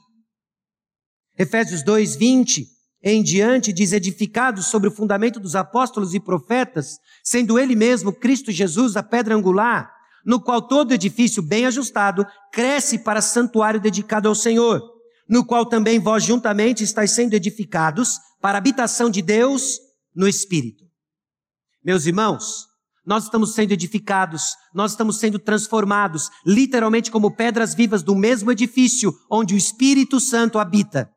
[1.37, 7.59] Efésios 2, 20 em diante diz edificados sobre o fundamento dos apóstolos e profetas, sendo
[7.59, 9.91] ele mesmo Cristo Jesus a pedra angular,
[10.25, 14.81] no qual todo edifício bem ajustado cresce para santuário dedicado ao Senhor,
[15.27, 19.79] no qual também vós juntamente estáis sendo edificados para a habitação de Deus
[20.15, 20.85] no Espírito.
[21.83, 22.67] Meus irmãos,
[23.05, 29.13] nós estamos sendo edificados, nós estamos sendo transformados, literalmente como pedras vivas do mesmo edifício
[29.29, 31.09] onde o Espírito Santo habita.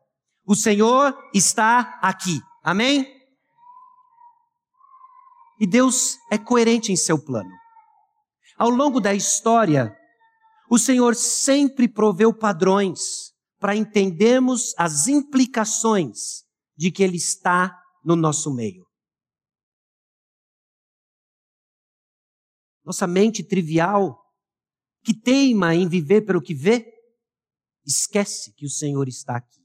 [0.45, 2.39] O Senhor está aqui.
[2.63, 3.07] Amém?
[5.59, 7.49] E Deus é coerente em seu plano.
[8.57, 9.95] Ao longo da história,
[10.69, 16.43] o Senhor sempre proveu padrões para entendermos as implicações
[16.77, 18.86] de que Ele está no nosso meio.
[22.87, 24.17] Nossa mente trivial,
[25.03, 26.89] que teima em viver pelo que vê,
[27.85, 29.61] esquece que o Senhor está aqui.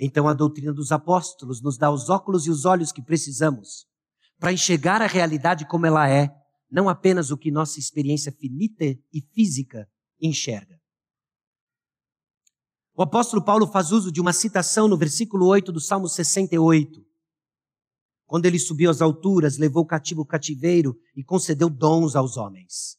[0.00, 3.86] Então a doutrina dos apóstolos nos dá os óculos e os olhos que precisamos
[4.38, 6.34] para enxergar a realidade como ela é,
[6.70, 9.86] não apenas o que nossa experiência finita e física
[10.18, 10.80] enxerga.
[12.94, 17.04] O apóstolo Paulo faz uso de uma citação no versículo 8 do Salmo 68.
[18.26, 22.96] Quando ele subiu às alturas, levou cativo o cativeiro e concedeu dons aos homens.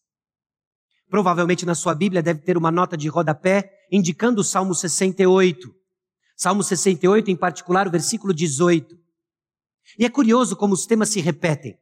[1.09, 5.73] Provavelmente na sua Bíblia deve ter uma nota de rodapé indicando o Salmo 68.
[6.35, 8.95] Salmo 68, em particular, o versículo 18.
[9.99, 11.77] E é curioso como os temas se repetem.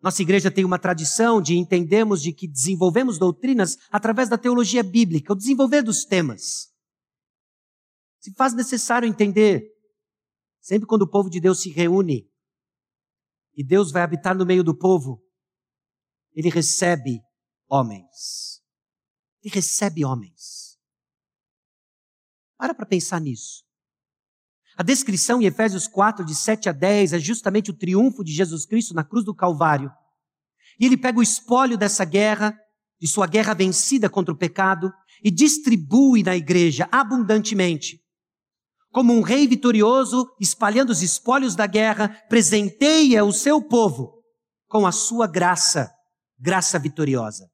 [0.00, 5.32] Nossa igreja tem uma tradição de entendermos de que desenvolvemos doutrinas através da teologia bíblica,
[5.32, 6.68] o desenvolver dos temas.
[8.20, 9.64] Se faz necessário entender,
[10.60, 12.28] sempre quando o povo de Deus se reúne
[13.58, 15.20] e Deus vai habitar no meio do povo,
[16.32, 17.20] ele recebe
[17.68, 18.62] homens.
[19.42, 20.78] Ele recebe homens.
[22.56, 23.64] Para para pensar nisso.
[24.76, 28.64] A descrição em Efésios 4, de 7 a 10, é justamente o triunfo de Jesus
[28.64, 29.90] Cristo na cruz do Calvário.
[30.78, 32.56] E ele pega o espólio dessa guerra,
[33.00, 38.00] de sua guerra vencida contra o pecado, e distribui na igreja abundantemente.
[38.90, 44.22] Como um rei vitorioso, espalhando os espólios da guerra, presenteia o seu povo
[44.66, 45.90] com a sua graça,
[46.38, 47.48] graça vitoriosa.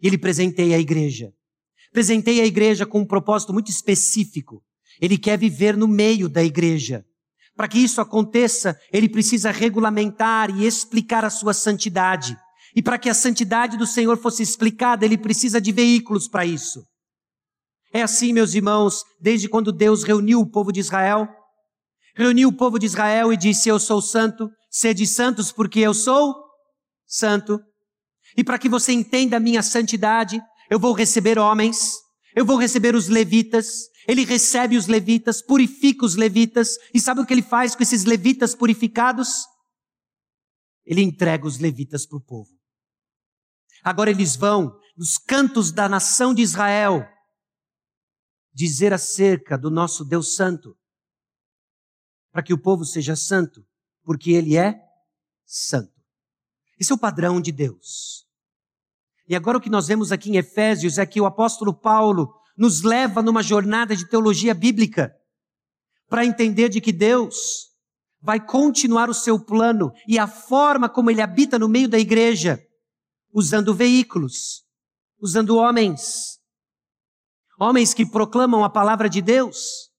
[0.00, 1.32] Ele presenteia a igreja
[1.90, 4.62] Apresentei a igreja com um propósito muito específico.
[5.00, 7.04] Ele quer viver no meio da igreja.
[7.56, 12.36] Para que isso aconteça, ele precisa regulamentar e explicar a sua santidade.
[12.76, 16.86] E para que a santidade do Senhor fosse explicada, ele precisa de veículos para isso.
[17.92, 21.28] É assim, meus irmãos, desde quando Deus reuniu o povo de Israel.
[22.14, 26.34] Reuniu o povo de Israel e disse: Eu sou santo, sede santos porque eu sou
[27.06, 27.58] santo.
[28.36, 31.94] E para que você entenda a minha santidade, eu vou receber homens,
[32.36, 37.26] eu vou receber os levitas, ele recebe os levitas, purifica os levitas, e sabe o
[37.26, 39.46] que ele faz com esses levitas purificados?
[40.86, 42.50] Ele entrega os levitas para o povo.
[43.82, 47.04] Agora eles vão, nos cantos da nação de Israel,
[48.52, 50.76] dizer acerca do nosso Deus Santo,
[52.32, 53.64] para que o povo seja santo,
[54.02, 54.80] porque ele é
[55.44, 56.00] santo.
[56.78, 58.26] Esse é o padrão de Deus.
[59.28, 62.82] E agora o que nós vemos aqui em Efésios é que o apóstolo Paulo nos
[62.82, 65.14] leva numa jornada de teologia bíblica
[66.08, 67.70] para entender de que Deus
[68.20, 72.60] vai continuar o seu plano e a forma como ele habita no meio da igreja,
[73.32, 74.64] usando veículos,
[75.20, 76.39] usando homens.
[77.60, 79.90] Homens que proclamam a palavra de Deus,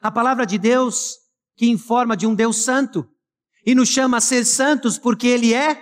[0.00, 1.16] a palavra de Deus
[1.56, 3.04] que informa de um Deus santo
[3.66, 5.76] e nos chama a ser santos porque ele é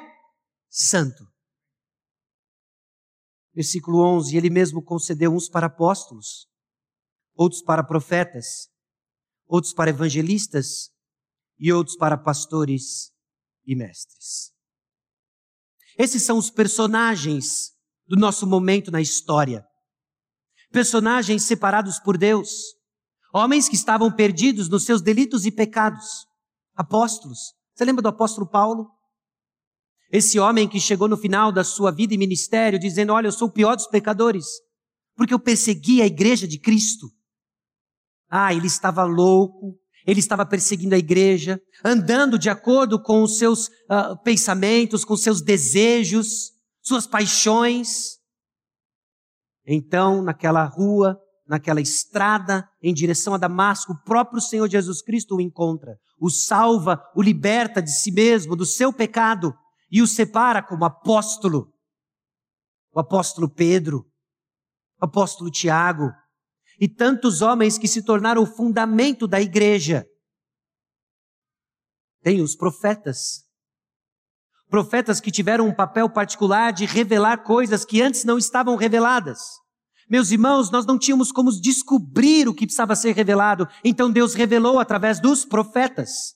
[0.70, 1.22] santo.
[3.54, 6.48] Versículo 11: Ele mesmo concedeu uns para apóstolos,
[7.34, 8.70] outros para profetas,
[9.46, 10.90] outros para evangelistas
[11.58, 13.12] e outros para pastores
[13.66, 14.54] e mestres.
[15.98, 17.76] Esses são os personagens
[18.06, 19.66] do nosso momento na história.
[20.76, 22.50] Personagens separados por Deus.
[23.32, 26.26] Homens que estavam perdidos nos seus delitos e pecados.
[26.74, 27.54] Apóstolos.
[27.74, 28.90] Você lembra do apóstolo Paulo?
[30.12, 33.48] Esse homem que chegou no final da sua vida e ministério dizendo: Olha, eu sou
[33.48, 34.44] o pior dos pecadores,
[35.16, 37.10] porque eu persegui a igreja de Cristo.
[38.28, 43.68] Ah, ele estava louco, ele estava perseguindo a igreja, andando de acordo com os seus
[43.68, 46.52] uh, pensamentos, com seus desejos,
[46.82, 48.15] suas paixões.
[49.66, 55.40] Então, naquela rua, naquela estrada em direção a Damasco, o próprio Senhor Jesus Cristo o
[55.40, 59.52] encontra, o salva, o liberta de si mesmo, do seu pecado
[59.90, 61.72] e o separa como apóstolo.
[62.92, 64.06] O apóstolo Pedro,
[65.00, 66.10] o apóstolo Tiago,
[66.80, 70.06] e tantos homens que se tornaram o fundamento da igreja.
[72.22, 73.45] Tem os profetas.
[74.68, 79.38] Profetas que tiveram um papel particular de revelar coisas que antes não estavam reveladas.
[80.08, 84.78] Meus irmãos, nós não tínhamos como descobrir o que precisava ser revelado, então Deus revelou
[84.78, 86.34] através dos profetas.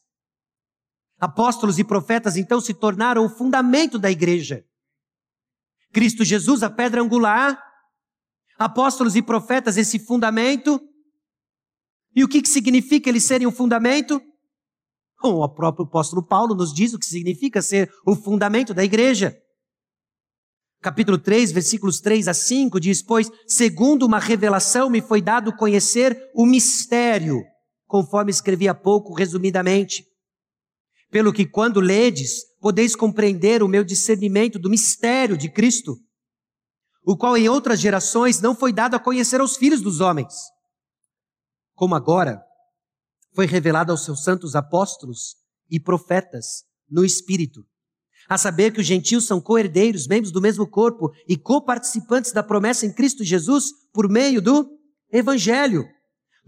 [1.18, 4.64] Apóstolos e profetas então se tornaram o fundamento da igreja.
[5.92, 7.60] Cristo Jesus, a pedra angular,
[8.58, 10.80] apóstolos e profetas, esse fundamento.
[12.14, 14.20] E o que, que significa eles serem um fundamento?
[15.22, 19.36] Bom, o próprio apóstolo Paulo nos diz o que significa ser o fundamento da igreja.
[20.80, 26.18] Capítulo 3, versículos 3 a 5 diz: Pois, segundo uma revelação, me foi dado conhecer
[26.34, 27.42] o mistério,
[27.86, 30.06] conforme escrevi há pouco, resumidamente.
[31.10, 35.98] Pelo que, quando ledes, podeis compreender o meu discernimento do mistério de Cristo,
[37.04, 40.32] o qual em outras gerações não foi dado a conhecer aos filhos dos homens,
[41.74, 42.40] como agora
[43.34, 45.36] foi revelado aos seus santos apóstolos
[45.70, 47.64] e profetas no Espírito,
[48.28, 52.86] a saber que os gentios são co-herdeiros, membros do mesmo corpo e co-participantes da promessa
[52.86, 54.68] em Cristo Jesus por meio do
[55.12, 55.84] Evangelho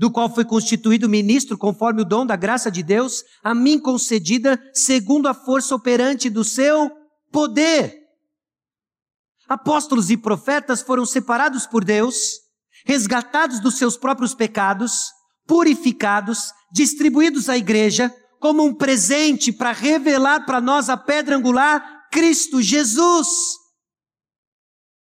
[0.03, 4.61] do qual foi constituído ministro conforme o dom da graça de Deus, a mim concedida
[4.75, 6.91] segundo a força operante do seu
[7.31, 7.95] poder.
[9.49, 12.41] Apóstolos e profetas foram separados por Deus,
[12.85, 15.11] resgatados dos seus próprios pecados,
[15.47, 22.61] purificados, distribuídos à igreja como um presente para revelar para nós a pedra angular, Cristo
[22.61, 23.29] Jesus.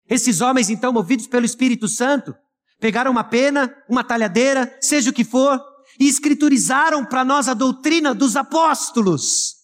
[0.09, 2.35] Esses homens, então, movidos pelo Espírito Santo,
[2.79, 5.61] Pegaram uma pena, uma talhadeira, seja o que for,
[5.99, 9.55] e escriturizaram para nós a doutrina dos apóstolos.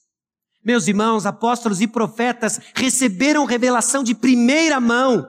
[0.63, 5.25] Meus irmãos, apóstolos e profetas receberam revelação de primeira mão,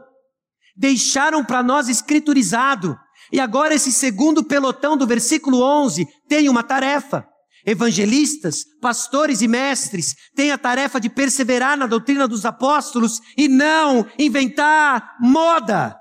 [0.76, 2.99] deixaram para nós escriturizado.
[3.33, 7.27] E agora esse segundo pelotão do versículo 11 tem uma tarefa.
[7.64, 14.07] Evangelistas, pastores e mestres têm a tarefa de perseverar na doutrina dos apóstolos e não
[14.18, 15.97] inventar moda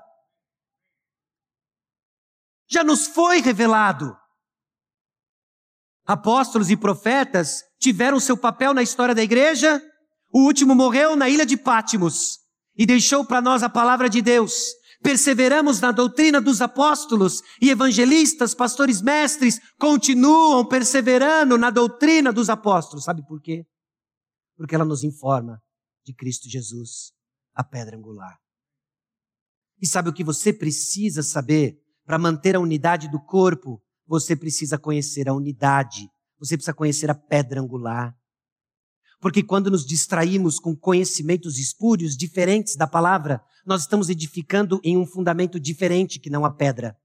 [2.68, 4.16] já nos foi revelado.
[6.04, 9.82] Apóstolos e profetas tiveram seu papel na história da igreja.
[10.32, 12.38] O último morreu na ilha de Pátimos
[12.76, 14.52] e deixou para nós a palavra de Deus.
[15.06, 23.04] Perseveramos na doutrina dos apóstolos e evangelistas, pastores mestres continuam perseverando na doutrina dos apóstolos.
[23.04, 23.64] Sabe por quê?
[24.56, 25.62] Porque ela nos informa
[26.04, 27.12] de Cristo Jesus,
[27.54, 28.36] a pedra angular.
[29.80, 34.76] E sabe o que você precisa saber para manter a unidade do corpo, você precisa
[34.76, 38.12] conhecer a unidade, você precisa conhecer a pedra angular.
[39.20, 45.04] Porque quando nos distraímos com conhecimentos espúrios, diferentes da palavra, nós estamos edificando em um
[45.04, 46.96] fundamento diferente que não a pedra.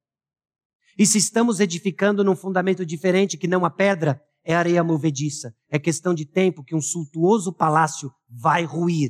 [0.98, 5.54] E se estamos edificando num fundamento diferente que não a pedra, é areia movediça.
[5.70, 9.10] É questão de tempo que um suntuoso palácio vai ruir.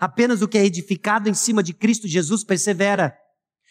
[0.00, 3.14] Apenas o que é edificado em cima de Cristo Jesus persevera.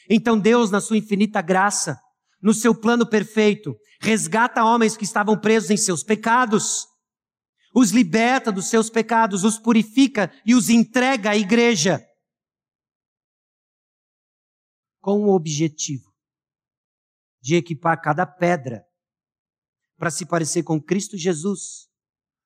[0.09, 1.97] Então Deus, na sua infinita graça,
[2.41, 6.85] no seu plano perfeito, resgata homens que estavam presos em seus pecados,
[7.73, 12.03] os liberta dos seus pecados, os purifica e os entrega à igreja.
[15.03, 16.11] Com o objetivo
[17.39, 18.83] de equipar cada pedra
[19.97, 21.87] para se parecer com Cristo Jesus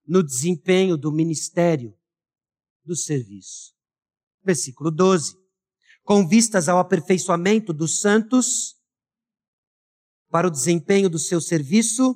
[0.05, 1.97] no desempenho do ministério
[2.84, 3.74] do serviço.
[4.43, 5.47] Versículo 12
[6.08, 8.78] com vistas ao aperfeiçoamento dos santos,
[10.30, 12.16] para o desempenho do seu serviço,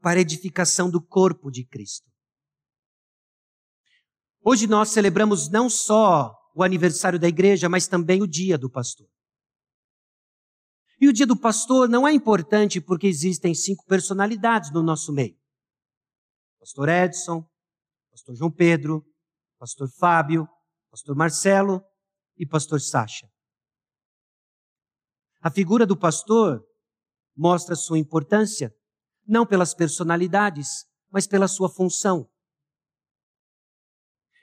[0.00, 2.08] para a edificação do corpo de Cristo.
[4.40, 9.08] Hoje nós celebramos não só o aniversário da igreja, mas também o dia do pastor.
[11.00, 15.36] E o dia do pastor não é importante porque existem cinco personalidades no nosso meio:
[16.58, 17.48] Pastor Edson,
[18.10, 19.06] Pastor João Pedro,
[19.58, 20.48] Pastor Fábio,
[20.90, 21.82] Pastor Marcelo
[22.36, 23.28] e Pastor Sacha.
[25.40, 26.64] A figura do pastor
[27.36, 28.74] mostra sua importância,
[29.24, 32.28] não pelas personalidades, mas pela sua função.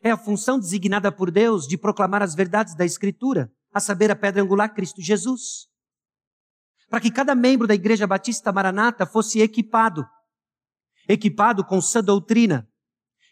[0.01, 4.15] É a função designada por Deus de proclamar as verdades da Escritura, a saber, a
[4.15, 5.67] pedra angular Cristo Jesus.
[6.89, 10.05] Para que cada membro da Igreja Batista Maranata fosse equipado,
[11.07, 12.67] equipado com sã doutrina,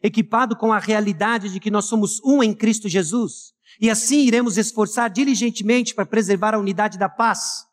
[0.01, 4.57] equipado com a realidade de que nós somos um em Cristo Jesus, e assim iremos
[4.57, 7.65] esforçar diligentemente para preservar a unidade da paz.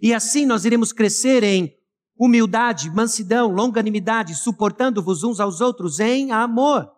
[0.00, 1.76] E assim nós iremos crescer em
[2.18, 6.90] humildade, mansidão, longanimidade, suportando-vos uns aos outros em amor.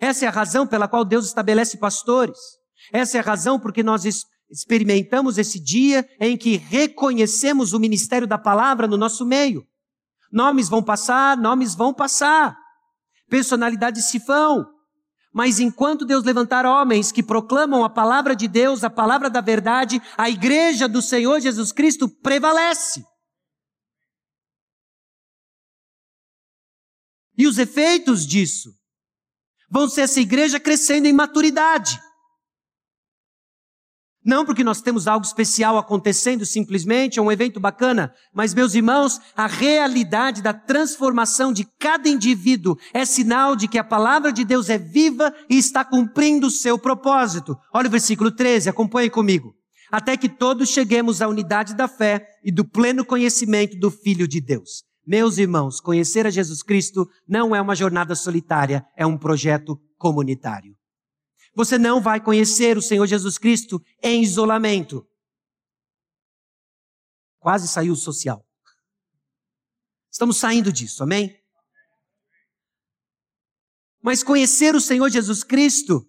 [0.00, 2.38] Essa é a razão pela qual Deus estabelece pastores.
[2.92, 4.04] Essa é a razão porque nós
[4.54, 9.66] experimentamos esse dia em que reconhecemos o ministério da palavra no nosso meio.
[10.30, 12.56] Nomes vão passar, nomes vão passar.
[13.28, 14.64] Personalidades se vão.
[15.32, 20.00] Mas enquanto Deus levantar homens que proclamam a palavra de Deus, a palavra da verdade,
[20.16, 23.04] a igreja do Senhor Jesus Cristo prevalece.
[27.36, 28.70] E os efeitos disso
[29.68, 32.00] vão ser essa igreja crescendo em maturidade.
[34.24, 39.20] Não porque nós temos algo especial acontecendo simplesmente, é um evento bacana, mas meus irmãos,
[39.36, 44.70] a realidade da transformação de cada indivíduo é sinal de que a palavra de Deus
[44.70, 47.54] é viva e está cumprindo o seu propósito.
[47.70, 49.54] Olha o versículo 13, acompanhe comigo.
[49.92, 54.40] Até que todos cheguemos à unidade da fé e do pleno conhecimento do Filho de
[54.40, 54.84] Deus.
[55.06, 60.74] Meus irmãos, conhecer a Jesus Cristo não é uma jornada solitária, é um projeto comunitário.
[61.54, 65.06] Você não vai conhecer o Senhor Jesus Cristo em isolamento.
[67.38, 68.44] Quase saiu social.
[70.10, 71.36] Estamos saindo disso, amém?
[74.02, 76.06] Mas conhecer o Senhor Jesus Cristo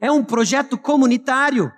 [0.00, 1.70] é um projeto comunitário.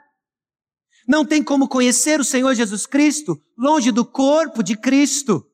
[1.06, 5.44] Não tem como conhecer o Senhor Jesus Cristo longe do corpo de Cristo.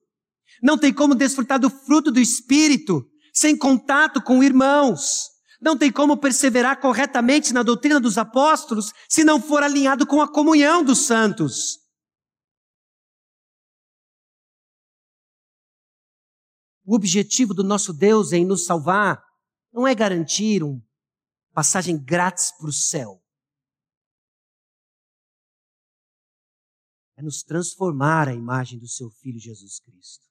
[0.63, 5.38] Não tem como desfrutar do fruto do Espírito sem contato com irmãos.
[5.61, 10.33] Não tem como perseverar corretamente na doutrina dos apóstolos se não for alinhado com a
[10.33, 11.79] comunhão dos santos.
[16.85, 19.23] O objetivo do nosso Deus em nos salvar
[19.73, 20.83] não é garantir uma
[21.53, 23.23] passagem grátis para o céu.
[27.17, 30.25] É nos transformar à imagem do seu Filho Jesus Cristo.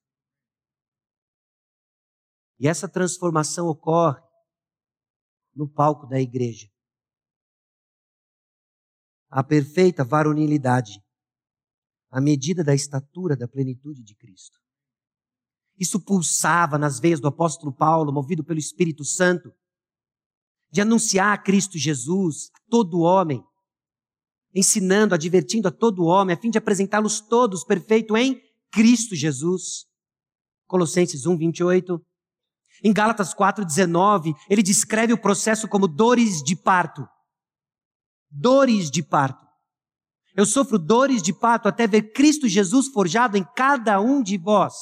[2.57, 4.26] E essa transformação ocorre
[5.57, 6.69] no palco da igreja.
[9.29, 11.01] A perfeita varonilidade,
[12.09, 14.57] a medida da estatura da plenitude de Cristo.
[15.77, 19.51] Isso pulsava nas veias do apóstolo Paulo, movido pelo Espírito Santo,
[20.71, 23.43] de anunciar a Cristo Jesus a todo homem,
[24.53, 28.41] ensinando, advertindo a todo homem, a fim de apresentá-los todos perfeitos em
[28.71, 29.85] Cristo Jesus.
[30.65, 32.06] Colossenses 1, 28.
[32.83, 37.07] Em Gálatas 4,19, ele descreve o processo como dores de parto.
[38.29, 39.45] Dores de parto.
[40.35, 44.73] Eu sofro dores de parto até ver Cristo Jesus forjado em cada um de vós.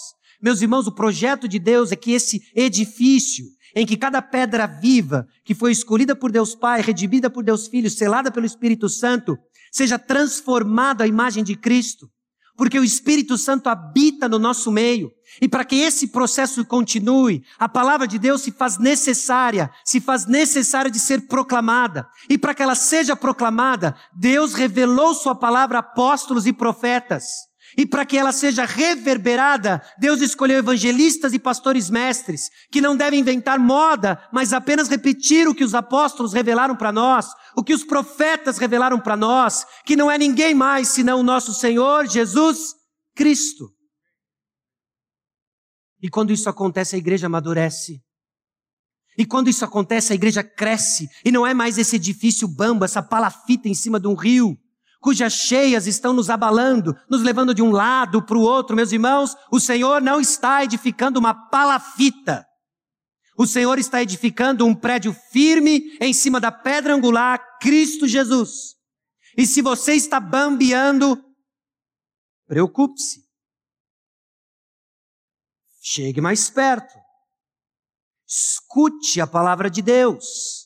[0.41, 5.25] Meus irmãos, o projeto de Deus é que esse edifício, em que cada pedra viva,
[5.45, 9.37] que foi escolhida por Deus Pai, redimida por Deus Filho, selada pelo Espírito Santo,
[9.71, 12.09] seja transformado à imagem de Cristo
[12.55, 15.11] porque o Espírito Santo habita no nosso meio.
[15.41, 20.25] E para que esse processo continue, a palavra de Deus se faz necessária, se faz
[20.25, 22.07] necessária de ser proclamada.
[22.29, 27.25] E para que ela seja proclamada, Deus revelou sua palavra a apóstolos e profetas.
[27.77, 33.19] E para que ela seja reverberada, Deus escolheu evangelistas e pastores mestres, que não devem
[33.19, 37.83] inventar moda, mas apenas repetir o que os apóstolos revelaram para nós, o que os
[37.83, 42.73] profetas revelaram para nós, que não é ninguém mais senão o nosso Senhor Jesus
[43.15, 43.69] Cristo.
[46.01, 48.01] E quando isso acontece, a igreja amadurece.
[49.17, 51.07] E quando isso acontece, a igreja cresce.
[51.23, 54.57] E não é mais esse edifício bamba, essa palafita em cima de um rio
[55.05, 58.75] cujas cheias estão nos abalando, nos levando de um lado para o outro.
[58.75, 62.43] Meus irmãos, o Senhor não está edificando uma palafita.
[63.37, 68.73] O Senhor está edificando um prédio firme em cima da pedra angular, Cristo Jesus.
[69.37, 71.23] E se você está bambeando,
[72.47, 73.23] preocupe-se.
[75.83, 76.95] Chegue mais perto.
[78.27, 80.64] Escute a palavra de Deus.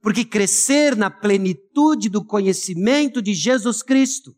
[0.00, 4.34] Porque crescer na plenitude do conhecimento de Jesus Cristo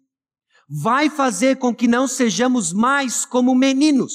[0.68, 4.12] vai fazer com que não sejamos mais como meninos,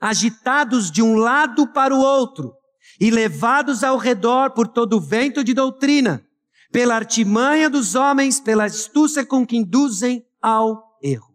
[0.00, 2.54] agitados de um lado para o outro
[2.98, 6.26] e levados ao redor por todo o vento de doutrina,
[6.72, 11.30] pela artimanha dos homens, pela astúcia com que induzem ao erro.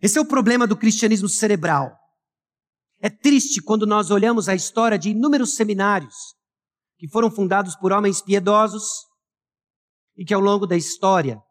[0.00, 1.98] Esse é o problema do cristianismo cerebral.
[3.00, 6.39] É triste quando nós olhamos a história de inúmeros seminários
[7.00, 9.06] que foram fundados por homens piedosos
[10.14, 11.42] e que ao longo da história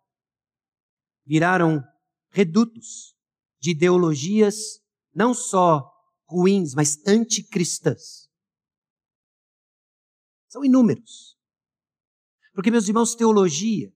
[1.26, 1.84] viraram
[2.30, 3.16] redutos
[3.60, 4.80] de ideologias
[5.12, 5.92] não só
[6.28, 8.30] ruins, mas anticristãs.
[10.48, 11.36] São inúmeros.
[12.54, 13.92] Porque, meus irmãos, teologia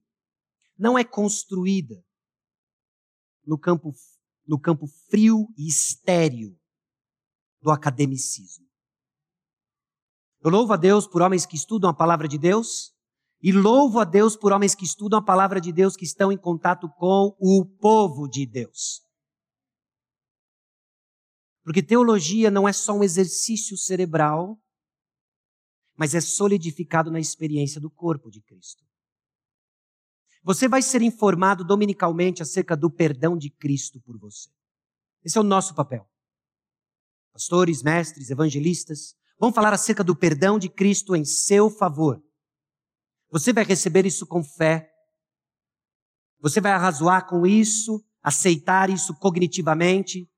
[0.76, 2.04] não é construída
[3.46, 3.94] no campo,
[4.44, 6.58] no campo frio e estéril
[7.60, 8.63] do academicismo.
[10.44, 12.94] Eu louvo a Deus por homens que estudam a palavra de Deus
[13.42, 16.36] e louvo a Deus por homens que estudam a palavra de Deus, que estão em
[16.36, 19.02] contato com o povo de Deus.
[21.62, 24.62] Porque teologia não é só um exercício cerebral,
[25.96, 28.84] mas é solidificado na experiência do corpo de Cristo.
[30.42, 34.50] Você vai ser informado dominicalmente acerca do perdão de Cristo por você.
[35.24, 36.06] Esse é o nosso papel.
[37.32, 42.22] Pastores, mestres, evangelistas, vão falar acerca do perdão de Cristo em seu favor.
[43.30, 44.88] Você vai receber isso com fé.
[46.40, 50.28] Você vai arrazoar com isso, aceitar isso cognitivamente.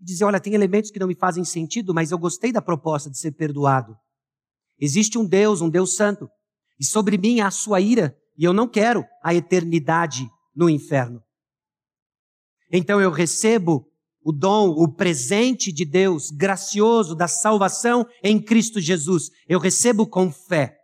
[0.00, 3.10] E dizer: olha, tem elementos que não me fazem sentido, mas eu gostei da proposta
[3.10, 3.96] de ser perdoado.
[4.78, 6.30] Existe um Deus, um Deus santo,
[6.78, 11.20] e sobre mim há a sua ira, e eu não quero a eternidade no inferno.
[12.70, 13.90] Então eu recebo
[14.28, 19.30] o dom, o presente de Deus gracioso da salvação em Cristo Jesus.
[19.48, 20.78] Eu recebo com fé.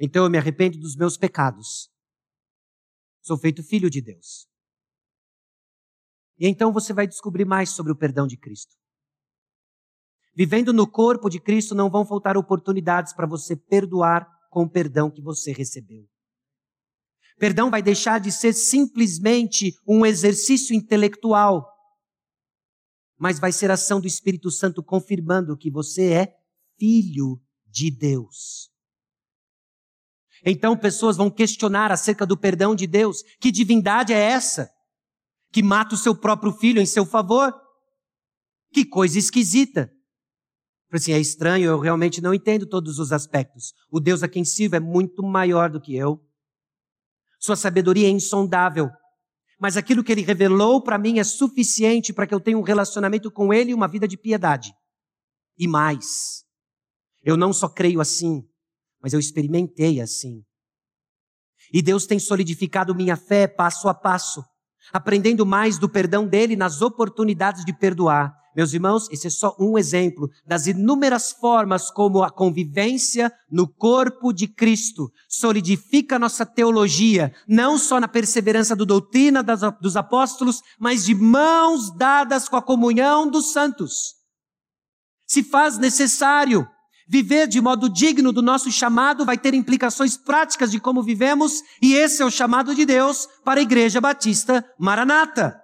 [0.00, 1.90] Então eu me arrependo dos meus pecados.
[3.20, 4.48] Sou feito filho de Deus.
[6.38, 8.74] E então você vai descobrir mais sobre o perdão de Cristo.
[10.34, 15.10] Vivendo no corpo de Cristo, não vão faltar oportunidades para você perdoar com o perdão
[15.10, 16.08] que você recebeu.
[17.40, 21.66] Perdão vai deixar de ser simplesmente um exercício intelectual,
[23.18, 26.36] mas vai ser ação do Espírito Santo confirmando que você é
[26.78, 28.70] filho de Deus.
[30.44, 33.22] Então pessoas vão questionar acerca do perdão de Deus.
[33.40, 34.70] Que divindade é essa?
[35.50, 37.54] Que mata o seu próprio filho em seu favor?
[38.70, 39.90] Que coisa esquisita.
[40.92, 43.72] Assim, é estranho, eu realmente não entendo todos os aspectos.
[43.90, 46.22] O Deus a quem sirvo é muito maior do que eu.
[47.40, 48.90] Sua sabedoria é insondável.
[49.58, 53.30] Mas aquilo que ele revelou para mim é suficiente para que eu tenha um relacionamento
[53.30, 54.72] com ele e uma vida de piedade.
[55.58, 56.44] E mais,
[57.22, 58.42] eu não só creio assim,
[59.02, 60.42] mas eu experimentei assim.
[61.72, 64.42] E Deus tem solidificado minha fé passo a passo,
[64.92, 68.34] aprendendo mais do perdão dele nas oportunidades de perdoar.
[68.56, 74.32] Meus irmãos, esse é só um exemplo das inúmeras formas como a convivência no corpo
[74.32, 79.42] de Cristo solidifica nossa teologia, não só na perseverança do doutrina
[79.80, 84.14] dos apóstolos, mas de mãos dadas com a comunhão dos santos.
[85.26, 86.66] Se faz necessário
[87.12, 91.92] Viver de modo digno do nosso chamado vai ter implicações práticas de como vivemos, e
[91.92, 95.59] esse é o chamado de Deus para a Igreja Batista Maranata.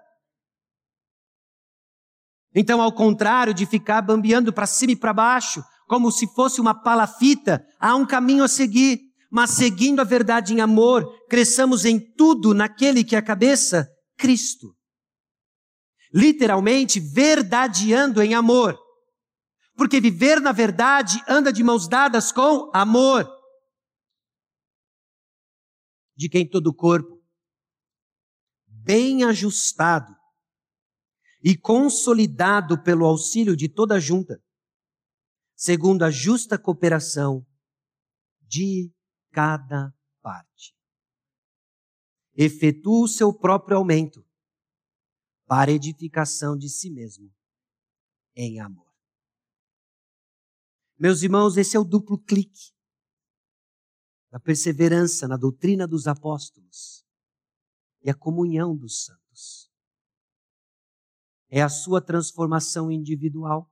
[2.59, 6.75] Então, ao contrário de ficar bambeando para cima e para baixo, como se fosse uma
[6.75, 8.99] palafita, há um caminho a seguir,
[9.31, 13.87] mas seguindo a verdade em amor, cresçamos em tudo naquele que é a cabeça,
[14.17, 14.75] Cristo.
[16.15, 18.79] Literalmente, verdadeando em amor.
[19.77, 23.31] Porque viver na verdade anda de mãos dadas com amor.
[26.17, 27.23] De quem todo o corpo,
[28.67, 30.16] bem ajustado
[31.49, 34.43] e consolidado pelo auxílio de toda a junta,
[35.55, 37.47] segundo a justa cooperação
[38.41, 38.93] de
[39.31, 40.77] cada parte.
[42.35, 44.27] Efetua o seu próprio aumento
[45.47, 47.33] para edificação de si mesmo
[48.35, 48.93] em amor.
[50.99, 52.75] Meus irmãos, esse é o duplo clique
[54.33, 57.07] da perseverança na doutrina dos apóstolos
[58.03, 59.66] e a comunhão dos santos.
[61.57, 63.71] É a sua transformação individual.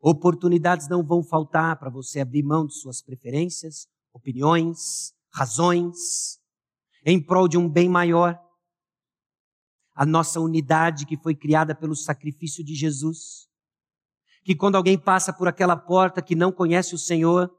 [0.00, 6.38] Oportunidades não vão faltar para você abrir mão de suas preferências, opiniões, razões,
[7.04, 8.40] em prol de um bem maior.
[9.94, 13.48] A nossa unidade que foi criada pelo sacrifício de Jesus
[14.48, 17.54] que quando alguém passa por aquela porta que não conhece o Senhor,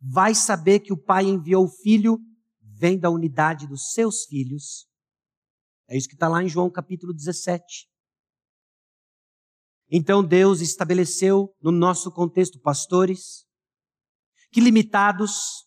[0.00, 2.18] vai saber que o Pai enviou o Filho
[2.60, 4.88] vem da unidade dos seus filhos.
[5.88, 7.91] É isso que está lá em João capítulo 17.
[9.94, 13.44] Então Deus estabeleceu no nosso contexto pastores
[14.50, 15.66] que limitados,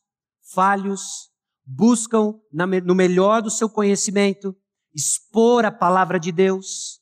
[0.52, 1.30] falhos,
[1.64, 4.56] buscam no melhor do seu conhecimento
[4.96, 7.00] expor a palavra de Deus,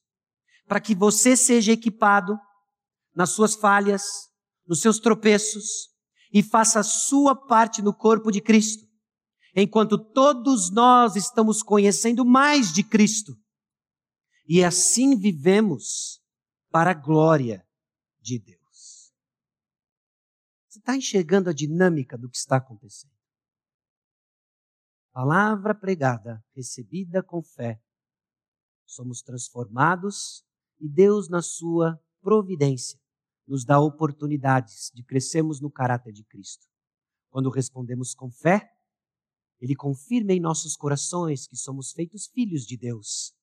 [0.67, 2.37] para que você seja equipado
[3.15, 4.03] nas suas falhas,
[4.67, 5.89] nos seus tropeços
[6.33, 8.83] e faça a sua parte no corpo de Cristo,
[9.55, 13.33] enquanto todos nós estamos conhecendo mais de Cristo.
[14.47, 16.22] E assim vivemos
[16.73, 17.63] para a glória
[18.19, 19.13] de Deus.
[20.67, 23.13] Você está enxergando a dinâmica do que está acontecendo?
[25.11, 27.79] Palavra pregada, recebida com fé.
[28.87, 30.43] Somos transformados
[30.79, 32.99] e Deus, na sua providência,
[33.47, 36.67] nos dá oportunidades de crescermos no caráter de Cristo.
[37.29, 38.75] Quando respondemos com fé,
[39.61, 43.37] Ele confirma em nossos corações que somos feitos filhos de Deus.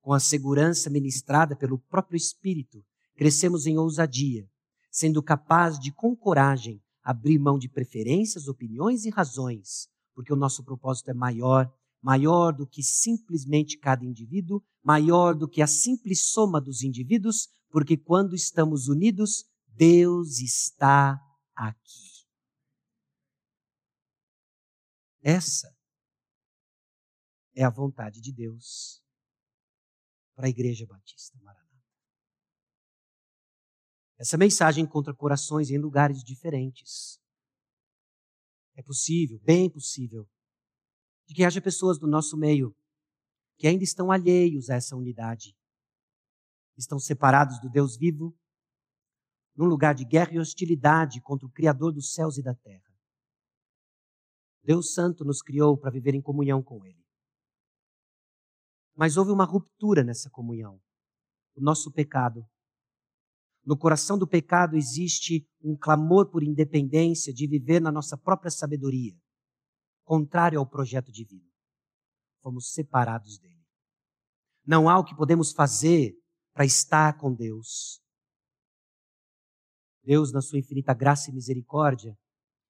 [0.00, 2.84] Com a segurança ministrada pelo próprio Espírito,
[3.14, 4.48] crescemos em ousadia
[4.90, 10.64] sendo capaz de, com coragem, abrir mão de preferências, opiniões e razões, porque o nosso
[10.64, 11.72] propósito é maior,
[12.02, 17.96] maior do que simplesmente cada indivíduo, maior do que a simples soma dos indivíduos, porque
[17.96, 21.18] quando estamos unidos, Deus está
[21.54, 22.10] aqui.
[25.22, 25.72] Essa
[27.54, 29.02] é a vontade de Deus
[30.40, 31.68] para a Igreja Batista Maranhão.
[34.18, 37.20] Essa mensagem encontra corações em lugares diferentes.
[38.74, 40.26] É possível, bem possível,
[41.26, 42.74] de que haja pessoas do nosso meio
[43.58, 45.54] que ainda estão alheios a essa unidade.
[46.74, 48.34] Estão separados do Deus vivo,
[49.54, 52.90] num lugar de guerra e hostilidade contra o Criador dos céus e da terra.
[54.62, 56.99] Deus Santo nos criou para viver em comunhão com Ele.
[59.00, 60.78] Mas houve uma ruptura nessa comunhão.
[61.56, 62.46] O nosso pecado
[63.64, 69.14] no coração do pecado existe um clamor por independência, de viver na nossa própria sabedoria,
[70.04, 71.48] contrário ao projeto divino.
[72.42, 73.64] Fomos separados dele.
[74.66, 76.14] Não há o que podemos fazer
[76.52, 78.02] para estar com Deus.
[80.04, 82.14] Deus, na sua infinita graça e misericórdia,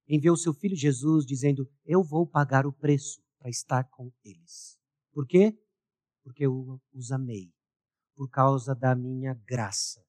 [0.08, 4.78] enviou seu filho Jesus dizendo: Eu vou pagar o preço para estar com eles.
[5.12, 5.58] Por quê?
[6.22, 7.52] Porque eu os amei,
[8.14, 10.00] por causa da minha graça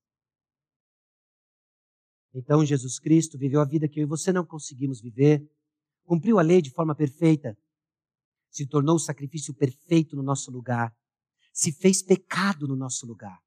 [2.34, 5.46] então Jesus Cristo viveu a vida que eu e você não conseguimos viver,
[6.06, 7.58] cumpriu a lei de forma perfeita,
[8.50, 10.96] se tornou o sacrifício perfeito no nosso lugar,
[11.54, 13.38] se fez pecado no nosso lugar,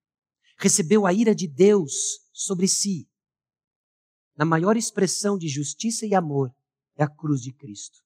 [0.58, 1.92] recebeu a ira de Deus
[2.32, 3.08] sobre si.
[4.36, 6.54] Na maior expressão de justiça e amor
[6.96, 8.02] é a cruz de Cristo.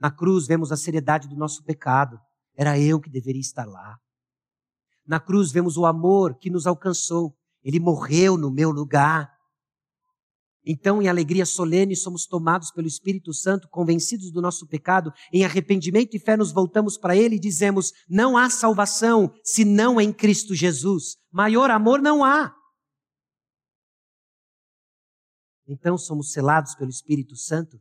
[0.00, 2.18] Na cruz vemos a seriedade do nosso pecado.
[2.56, 3.98] Era eu que deveria estar lá.
[5.06, 7.36] Na cruz vemos o amor que nos alcançou.
[7.62, 9.30] Ele morreu no meu lugar.
[10.64, 16.16] Então, em alegria solene, somos tomados pelo Espírito Santo, convencidos do nosso pecado, em arrependimento
[16.16, 20.54] e fé nos voltamos para Ele e dizemos: não há salvação se não em Cristo
[20.54, 21.16] Jesus.
[21.30, 22.52] Maior amor não há.
[25.68, 27.80] Então, somos selados pelo Espírito Santo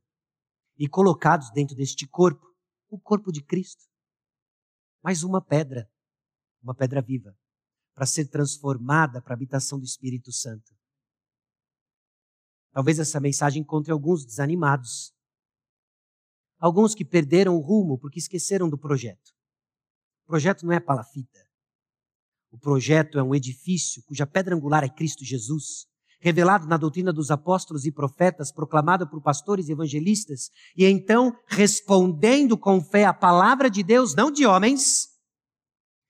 [0.78, 2.46] e colocados dentro deste corpo,
[2.90, 3.84] o corpo de Cristo.
[5.06, 5.88] Mais uma pedra,
[6.64, 7.38] uma pedra viva,
[7.94, 10.76] para ser transformada para a habitação do Espírito Santo.
[12.72, 15.14] Talvez essa mensagem encontre alguns desanimados.
[16.58, 19.30] Alguns que perderam o rumo porque esqueceram do projeto.
[20.24, 21.48] O projeto não é palafita.
[22.50, 25.88] O projeto é um edifício cuja pedra angular é Cristo Jesus,
[26.26, 32.58] revelado na doutrina dos apóstolos e profetas, proclamado por pastores e evangelistas, e então respondendo
[32.58, 35.16] com fé à palavra de Deus, não de homens,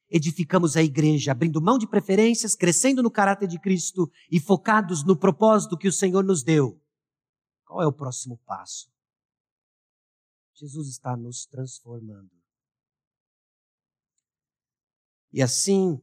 [0.10, 5.20] edificamos a igreja, abrindo mão de preferências, crescendo no caráter de Cristo e focados no
[5.20, 6.82] propósito que o Senhor nos deu.
[7.66, 8.90] Qual é o próximo passo?
[10.54, 12.32] Jesus está nos transformando.
[15.34, 16.02] E assim,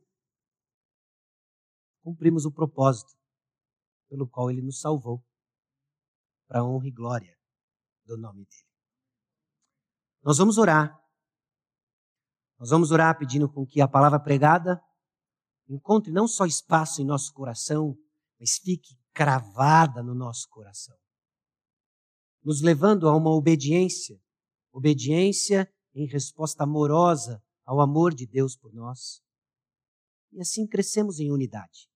[2.03, 3.22] cumprimos o propósito
[4.13, 5.25] pelo qual ele nos salvou,
[6.47, 7.35] para a honra e glória
[8.05, 8.69] do nome dele.
[10.23, 11.03] Nós vamos orar.
[12.59, 14.79] Nós vamos orar pedindo com que a palavra pregada
[15.67, 17.97] encontre não só espaço em nosso coração,
[18.39, 20.97] mas fique cravada no nosso coração.
[22.45, 24.21] Nos levando a uma obediência,
[24.71, 29.23] obediência em resposta amorosa ao amor de Deus por nós.
[30.33, 31.89] E assim crescemos em unidade.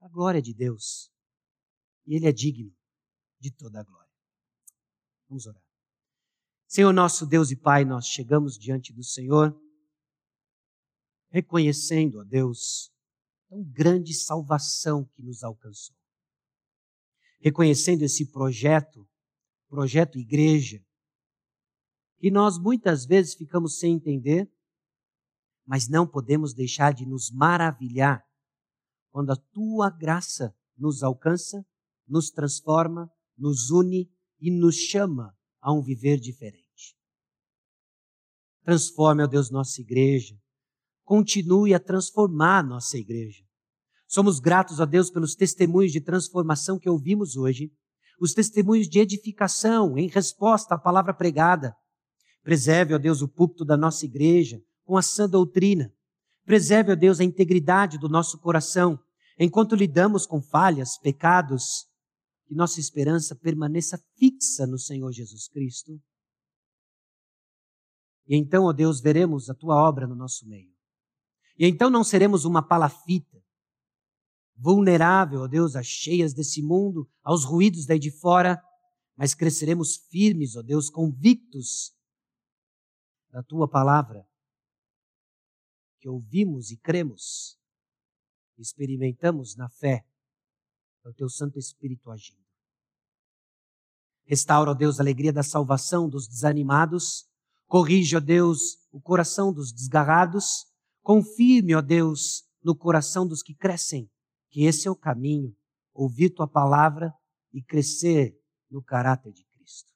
[0.00, 1.12] A glória de Deus.
[2.08, 2.74] E Ele é digno
[3.38, 4.10] de toda a glória.
[5.28, 5.62] Vamos orar.
[6.66, 9.54] Senhor nosso Deus e Pai, nós chegamos diante do Senhor,
[11.30, 12.90] reconhecendo, ó Deus,
[13.46, 15.94] tão grande salvação que nos alcançou.
[17.40, 19.06] Reconhecendo esse projeto,
[19.68, 20.82] projeto igreja,
[22.16, 24.50] que nós muitas vezes ficamos sem entender,
[25.66, 28.26] mas não podemos deixar de nos maravilhar
[29.10, 31.66] quando a tua graça nos alcança,
[32.08, 36.96] nos transforma, nos une e nos chama a um viver diferente.
[38.64, 40.36] Transforme, ó Deus, nossa igreja.
[41.04, 43.42] Continue a transformar nossa igreja.
[44.06, 47.72] Somos gratos a Deus pelos testemunhos de transformação que ouvimos hoje,
[48.20, 51.74] os testemunhos de edificação em resposta à palavra pregada.
[52.42, 55.92] Preserve, ó Deus, o púlpito da nossa igreja com a sã doutrina.
[56.44, 58.98] Preserve, ó Deus, a integridade do nosso coração,
[59.38, 61.87] enquanto lidamos com falhas, pecados,
[62.48, 66.00] que nossa esperança permaneça fixa no Senhor Jesus Cristo.
[68.26, 70.74] E então, ó Deus, veremos a tua obra no nosso meio.
[71.58, 73.44] E então não seremos uma palafita,
[74.56, 78.58] vulnerável, ó Deus, às cheias desse mundo, aos ruídos daí de fora,
[79.14, 81.94] mas cresceremos firmes, ó Deus, convictos
[83.28, 84.26] da tua palavra,
[86.00, 87.58] que ouvimos e cremos,
[88.56, 90.06] experimentamos na fé
[91.08, 92.46] é o teu Santo Espírito agindo.
[94.26, 97.26] Restaura, ó Deus, a alegria da salvação dos desanimados.
[97.66, 100.66] Corrige, ó Deus, o coração dos desgarrados.
[101.02, 104.10] Confirme, ó Deus, no coração dos que crescem,
[104.50, 105.56] que esse é o caminho,
[105.94, 107.12] ouvir tua palavra
[107.52, 108.38] e crescer
[108.70, 109.90] no caráter de Cristo.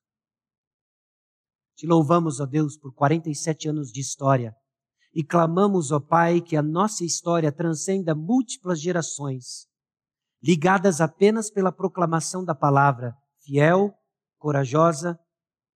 [1.76, 4.56] Te louvamos, ó Deus, por 47 anos de história
[5.14, 9.70] e clamamos, ó Pai, que a nossa história transcenda múltiplas gerações
[10.42, 13.94] ligadas apenas pela proclamação da palavra, fiel,
[14.38, 15.18] corajosa,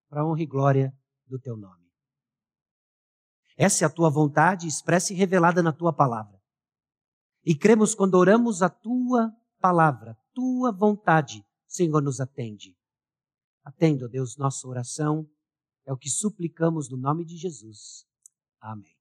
[0.08, 1.86] para honra e glória do teu nome.
[3.56, 6.38] Essa é a tua vontade expressa e revelada na tua palavra.
[7.44, 12.76] E cremos quando oramos a tua palavra, tua vontade, Senhor, nos atende.
[13.64, 15.28] Atenda, Deus, nossa oração,
[15.86, 18.04] é o que suplicamos no nome de Jesus.
[18.60, 18.94] Amém.